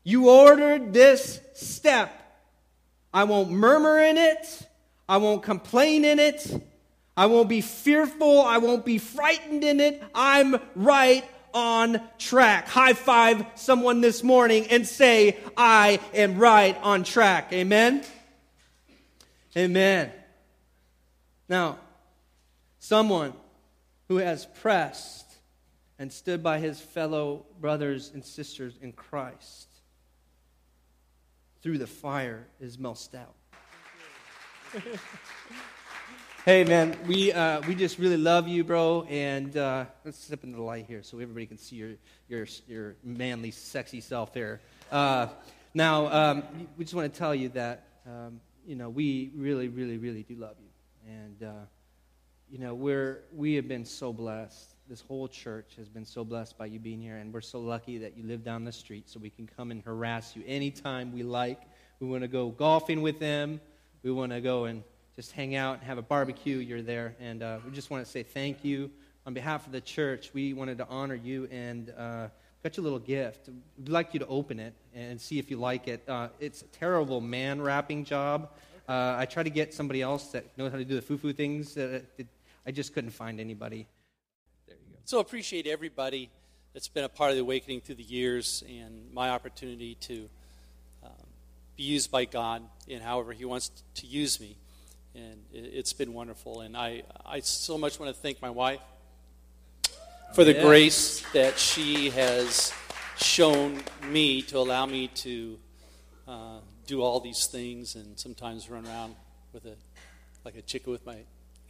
you 0.03 0.29
ordered 0.29 0.93
this 0.93 1.39
step. 1.53 2.11
I 3.13 3.23
won't 3.23 3.49
murmur 3.49 3.99
in 3.99 4.17
it. 4.17 4.67
I 5.09 5.17
won't 5.17 5.41
complain 5.41 6.05
in 6.05 6.19
it. 6.19 6.45
I 7.15 7.25
won't 7.25 7.49
be 7.49 7.61
fearful. 7.61 8.41
I 8.41 8.57
won't 8.59 8.85
be 8.85 8.99
frightened 8.99 9.63
in 9.63 9.79
it. 9.79 10.03
I'm 10.13 10.57
right 10.75 11.25
on 11.57 11.99
track. 12.19 12.67
High 12.67 12.93
five 12.93 13.43
someone 13.55 13.99
this 13.99 14.21
morning 14.21 14.67
and 14.67 14.85
say, 14.85 15.37
I 15.57 15.99
am 16.13 16.37
right 16.37 16.77
on 16.83 17.03
track. 17.03 17.51
Amen? 17.51 18.03
Amen. 19.57 20.11
Now, 21.49 21.79
someone 22.77 23.33
who 24.07 24.17
has 24.17 24.45
pressed 24.61 25.25
and 25.97 26.13
stood 26.13 26.43
by 26.43 26.59
his 26.59 26.79
fellow 26.79 27.47
brothers 27.59 28.11
and 28.13 28.23
sisters 28.23 28.77
in 28.79 28.91
Christ 28.91 29.67
through 31.63 31.79
the 31.79 31.87
fire 31.87 32.45
is 32.59 32.77
Mel 32.77 32.93
Stout. 32.93 33.33
hey, 36.47 36.63
man, 36.63 36.95
we, 37.05 37.33
uh, 37.33 37.59
we 37.67 37.75
just 37.75 37.99
really 37.99 38.15
love 38.15 38.47
you, 38.47 38.63
bro. 38.63 39.05
And 39.09 39.57
uh, 39.57 39.83
let's 40.05 40.17
step 40.17 40.45
into 40.45 40.55
the 40.55 40.63
light 40.63 40.85
here 40.87 41.03
so 41.03 41.19
everybody 41.19 41.45
can 41.45 41.57
see 41.57 41.75
your, 41.75 41.89
your, 42.29 42.47
your 42.69 42.95
manly, 43.03 43.51
sexy 43.51 43.99
self 43.99 44.31
there. 44.31 44.61
Uh, 44.89 45.27
now, 45.73 46.07
um, 46.07 46.43
we 46.77 46.85
just 46.85 46.95
want 46.95 47.11
to 47.11 47.19
tell 47.19 47.35
you 47.35 47.49
that, 47.49 47.83
um, 48.05 48.39
you 48.65 48.77
know, 48.77 48.89
we 48.89 49.29
really, 49.35 49.67
really, 49.67 49.97
really 49.97 50.23
do 50.23 50.35
love 50.35 50.55
you. 50.61 51.11
And, 51.11 51.43
uh, 51.43 51.65
you 52.49 52.59
know, 52.59 52.73
we're, 52.73 53.23
we 53.35 53.55
have 53.55 53.67
been 53.67 53.83
so 53.83 54.13
blessed. 54.13 54.73
This 54.87 55.01
whole 55.01 55.27
church 55.27 55.73
has 55.75 55.89
been 55.89 56.05
so 56.05 56.23
blessed 56.23 56.57
by 56.57 56.67
you 56.67 56.79
being 56.79 57.01
here, 57.01 57.17
and 57.17 57.33
we're 57.33 57.41
so 57.41 57.59
lucky 57.59 57.97
that 57.97 58.15
you 58.15 58.23
live 58.23 58.45
down 58.45 58.63
the 58.63 58.71
street 58.71 59.09
so 59.09 59.19
we 59.19 59.31
can 59.31 59.49
come 59.57 59.69
and 59.69 59.83
harass 59.83 60.33
you 60.33 60.43
anytime 60.47 61.13
we 61.13 61.23
like. 61.23 61.59
We 61.99 62.07
want 62.07 62.21
to 62.21 62.29
go 62.29 62.51
golfing 62.51 63.01
with 63.01 63.19
them. 63.19 63.59
We 64.01 64.11
want 64.13 64.31
to 64.31 64.39
go 64.39 64.63
and 64.63 64.83
just 65.17 65.31
hang 65.31 65.55
out 65.55 65.79
and 65.79 65.83
have 65.87 65.97
a 65.97 66.03
barbecue. 66.03 66.57
You're 66.57 66.83
there. 66.83 67.15
And 67.19 67.41
uh, 67.41 67.57
we 67.65 67.71
just 67.71 67.89
want 67.89 68.05
to 68.05 68.09
say 68.09 68.21
thank 68.21 68.63
you. 68.63 68.91
On 69.25 69.33
behalf 69.33 69.65
of 69.65 69.71
the 69.71 69.81
church, 69.81 70.29
we 70.31 70.53
wanted 70.53 70.77
to 70.77 70.87
honor 70.87 71.15
you 71.15 71.49
and 71.51 71.91
uh, 71.97 72.27
got 72.61 72.77
you 72.77 72.83
a 72.83 72.85
little 72.85 72.99
gift. 72.99 73.49
We'd 73.79 73.89
like 73.89 74.13
you 74.13 74.19
to 74.19 74.27
open 74.27 74.59
it 74.59 74.75
and 74.93 75.19
see 75.19 75.39
if 75.39 75.49
you 75.49 75.57
like 75.57 75.87
it. 75.87 76.07
Uh, 76.07 76.27
it's 76.39 76.61
a 76.61 76.67
terrible 76.67 77.19
man 77.19 77.59
wrapping 77.59 78.05
job. 78.05 78.51
Uh, 78.87 79.15
I 79.17 79.25
tried 79.25 79.43
to 79.43 79.49
get 79.49 79.73
somebody 79.73 80.03
else 80.03 80.27
that 80.33 80.55
knows 80.55 80.71
how 80.71 80.77
to 80.77 80.85
do 80.85 80.93
the 80.93 81.01
foo 81.01 81.17
foo 81.17 81.33
things. 81.33 81.75
It, 81.75 82.27
I 82.67 82.69
just 82.69 82.93
couldn't 82.93 83.09
find 83.09 83.39
anybody. 83.39 83.87
There 84.67 84.77
you 84.77 84.93
go. 84.93 84.99
So 85.05 85.19
appreciate 85.19 85.65
everybody 85.65 86.29
that's 86.73 86.89
been 86.89 87.05
a 87.05 87.09
part 87.09 87.31
of 87.31 87.37
the 87.37 87.41
awakening 87.41 87.81
through 87.81 87.95
the 87.95 88.03
years 88.03 88.63
and 88.69 89.11
my 89.11 89.31
opportunity 89.31 89.95
to 89.95 90.29
um, 91.03 91.11
be 91.75 91.83
used 91.83 92.11
by 92.11 92.25
God 92.25 92.61
in 92.87 93.01
however 93.01 93.33
He 93.33 93.45
wants 93.45 93.71
to 93.95 94.05
use 94.05 94.39
me. 94.39 94.57
And 95.17 95.41
it's 95.51 95.93
been 95.93 96.13
wonderful. 96.13 96.61
And 96.61 96.77
I, 96.77 97.01
I 97.25 97.39
so 97.39 97.77
much 97.77 97.99
want 97.99 98.13
to 98.13 98.21
thank 98.21 98.39
my 98.39 98.51
wife 98.51 98.79
for 100.33 100.43
the 100.43 100.53
grace 100.53 101.23
that 101.33 101.57
she 101.57 102.11
has 102.11 102.71
shown 103.17 103.81
me 104.09 104.43
to 104.43 104.59
allow 104.59 104.85
me 104.85 105.07
to 105.07 105.57
uh, 106.27 106.59
do 106.85 107.01
all 107.01 107.19
these 107.19 107.47
things 107.47 107.95
and 107.95 108.19
sometimes 108.19 108.69
run 108.69 108.85
around 108.85 109.15
with 109.53 109.65
a 109.65 109.75
like 110.45 110.55
a 110.55 110.61
chicken 110.61 110.91
with 110.91 111.05
my 111.05 111.17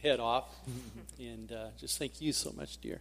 head 0.02 0.20
off. 0.20 0.54
and 1.18 1.50
uh, 1.50 1.68
just 1.80 1.98
thank 1.98 2.20
you 2.20 2.32
so 2.32 2.52
much, 2.52 2.78
dear. 2.80 3.00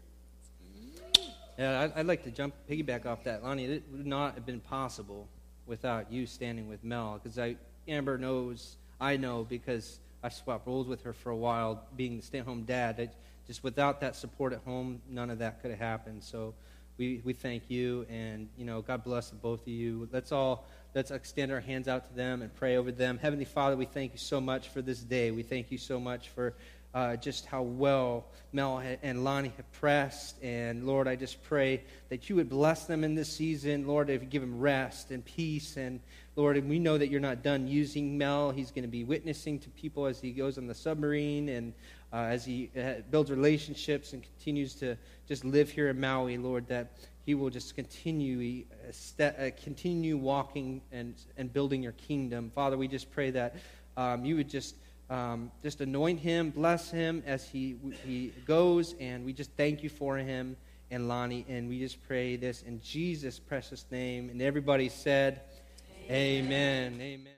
Yeah, 1.60 1.90
I'd, 1.96 2.06
like 2.06 2.24
to 2.24 2.32
jump 2.32 2.54
piggyback 2.70 3.06
off 3.06 3.24
that, 3.24 3.44
Lonnie. 3.44 3.66
It 3.66 3.84
would 3.92 4.06
not 4.06 4.36
have 4.36 4.46
been 4.46 4.60
possible 4.60 5.28
without 5.66 6.12
you 6.12 6.26
standing 6.26 6.70
with 6.70 6.84
Mel, 6.84 7.20
because 7.22 7.38
I 7.38 7.58
Amber 7.88 8.18
knows, 8.18 8.78
I 9.02 9.18
know, 9.18 9.44
because 9.44 10.00
I 10.24 10.30
swapped 10.30 10.68
roles 10.68 10.88
with 10.88 11.04
her 11.04 11.14
for 11.14 11.30
a 11.30 11.36
while, 11.38 11.84
being 11.96 12.18
the 12.18 12.24
stay-at-home 12.24 12.64
dad. 12.64 13.00
I, 13.00 13.10
just 13.46 13.64
without 13.64 14.02
that 14.02 14.16
support 14.16 14.52
at 14.52 14.60
home, 14.66 15.02
none 15.10 15.30
of 15.30 15.40
that 15.40 15.62
could 15.62 15.72
have 15.72 15.80
happened. 15.80 16.24
So 16.24 16.54
we, 16.98 17.22
we 17.24 17.34
thank 17.34 17.70
you, 17.70 18.06
and 18.10 18.50
you 18.58 18.66
know, 18.66 18.82
God 18.82 19.04
bless 19.04 19.30
both 19.32 19.62
of 19.62 19.68
you. 19.68 20.10
Let's 20.12 20.32
all 20.32 20.66
let's 20.96 21.12
extend 21.12 21.52
our 21.52 21.60
hands 21.60 21.88
out 21.88 22.10
to 22.10 22.14
them 22.16 22.42
and 22.42 22.54
pray 22.56 22.76
over 22.76 22.92
them. 22.92 23.20
Heavenly 23.20 23.46
Father, 23.46 23.78
we 23.78 23.86
thank 23.86 24.14
you 24.14 24.18
so 24.18 24.42
much 24.42 24.70
for 24.70 24.82
this 24.82 25.00
day. 25.00 25.30
We 25.32 25.44
thank 25.44 25.72
you 25.72 25.78
so 25.78 26.00
much 26.00 26.30
for 26.30 26.56
uh, 26.96 27.16
just 27.18 27.46
how 27.46 27.62
well 27.62 28.26
Mel 28.52 28.82
and 29.04 29.24
Lonnie 29.24 29.54
have 29.58 29.72
pressed. 29.74 30.42
And 30.42 30.88
Lord, 30.88 31.08
I 31.08 31.16
just 31.16 31.44
pray 31.44 31.84
that 32.10 32.30
you 32.30 32.36
would 32.38 32.50
bless 32.50 32.86
them 32.86 33.04
in 33.04 33.14
this 33.14 33.32
season. 33.32 33.86
Lord, 33.86 34.10
if 34.10 34.24
you 34.24 34.28
give 34.28 34.42
them 34.42 34.60
rest 34.60 35.12
and 35.12 35.24
peace. 35.24 35.78
And 35.78 36.00
Lord, 36.38 36.56
and 36.56 36.70
we 36.70 36.78
know 36.78 37.00
that 37.00 37.08
you're 37.08 37.20
not 37.20 37.42
done 37.42 37.68
using 37.68 38.16
Mel. 38.16 38.52
He's 38.52 38.70
going 38.70 38.84
to 38.84 38.90
be 38.90 39.04
witnessing 39.04 39.58
to 39.58 39.72
people 39.72 40.06
as 40.06 40.22
he 40.22 40.30
goes 40.30 40.60
on 40.60 40.68
the 40.68 40.76
submarine 40.76 41.50
and 41.50 41.74
uh, 42.14 42.18
as 42.18 42.46
he 42.46 42.70
uh, 42.80 43.02
builds 43.10 43.32
relationships 43.32 44.14
and 44.14 44.22
continues 44.22 44.76
to 44.76 44.96
just 45.28 45.44
live 45.44 45.72
here 45.72 45.90
in 45.90 46.00
Maui, 46.00 46.38
Lord, 46.38 46.68
that 46.68 46.92
he 47.26 47.34
will 47.34 47.50
just 47.50 47.74
continue 47.74 48.66
uh, 49.20 49.24
uh, 49.24 49.50
continue 49.64 50.16
walking 50.16 50.80
and, 50.92 51.16
and 51.38 51.52
building 51.52 51.82
your 51.82 51.94
kingdom. 51.94 52.52
Father, 52.54 52.78
we 52.78 52.88
just 52.88 53.10
pray 53.12 53.32
that 53.32 53.56
um, 53.98 54.24
you 54.24 54.36
would 54.36 54.48
just 54.48 54.76
um, 55.10 55.52
just 55.64 55.82
anoint 55.82 56.20
him, 56.20 56.52
bless 56.52 56.92
him 56.92 57.24
as 57.26 57.50
he, 57.50 57.78
he 58.06 58.32
goes, 58.46 58.94
and 59.00 59.26
we 59.26 59.34
just 59.34 59.50
thank 59.58 59.82
you 59.82 59.90
for 59.90 60.18
him 60.18 60.56
and 60.92 61.08
Lonnie, 61.08 61.48
and 61.50 61.68
we 61.68 61.80
just 61.80 62.08
pray 62.08 62.36
this 62.36 62.62
in 62.62 62.80
Jesus' 62.80 63.40
precious 63.40 63.86
name. 63.90 64.30
And 64.30 64.40
everybody 64.40 64.88
said. 64.88 65.42
Amen. 66.10 67.02
Amen. 67.02 67.37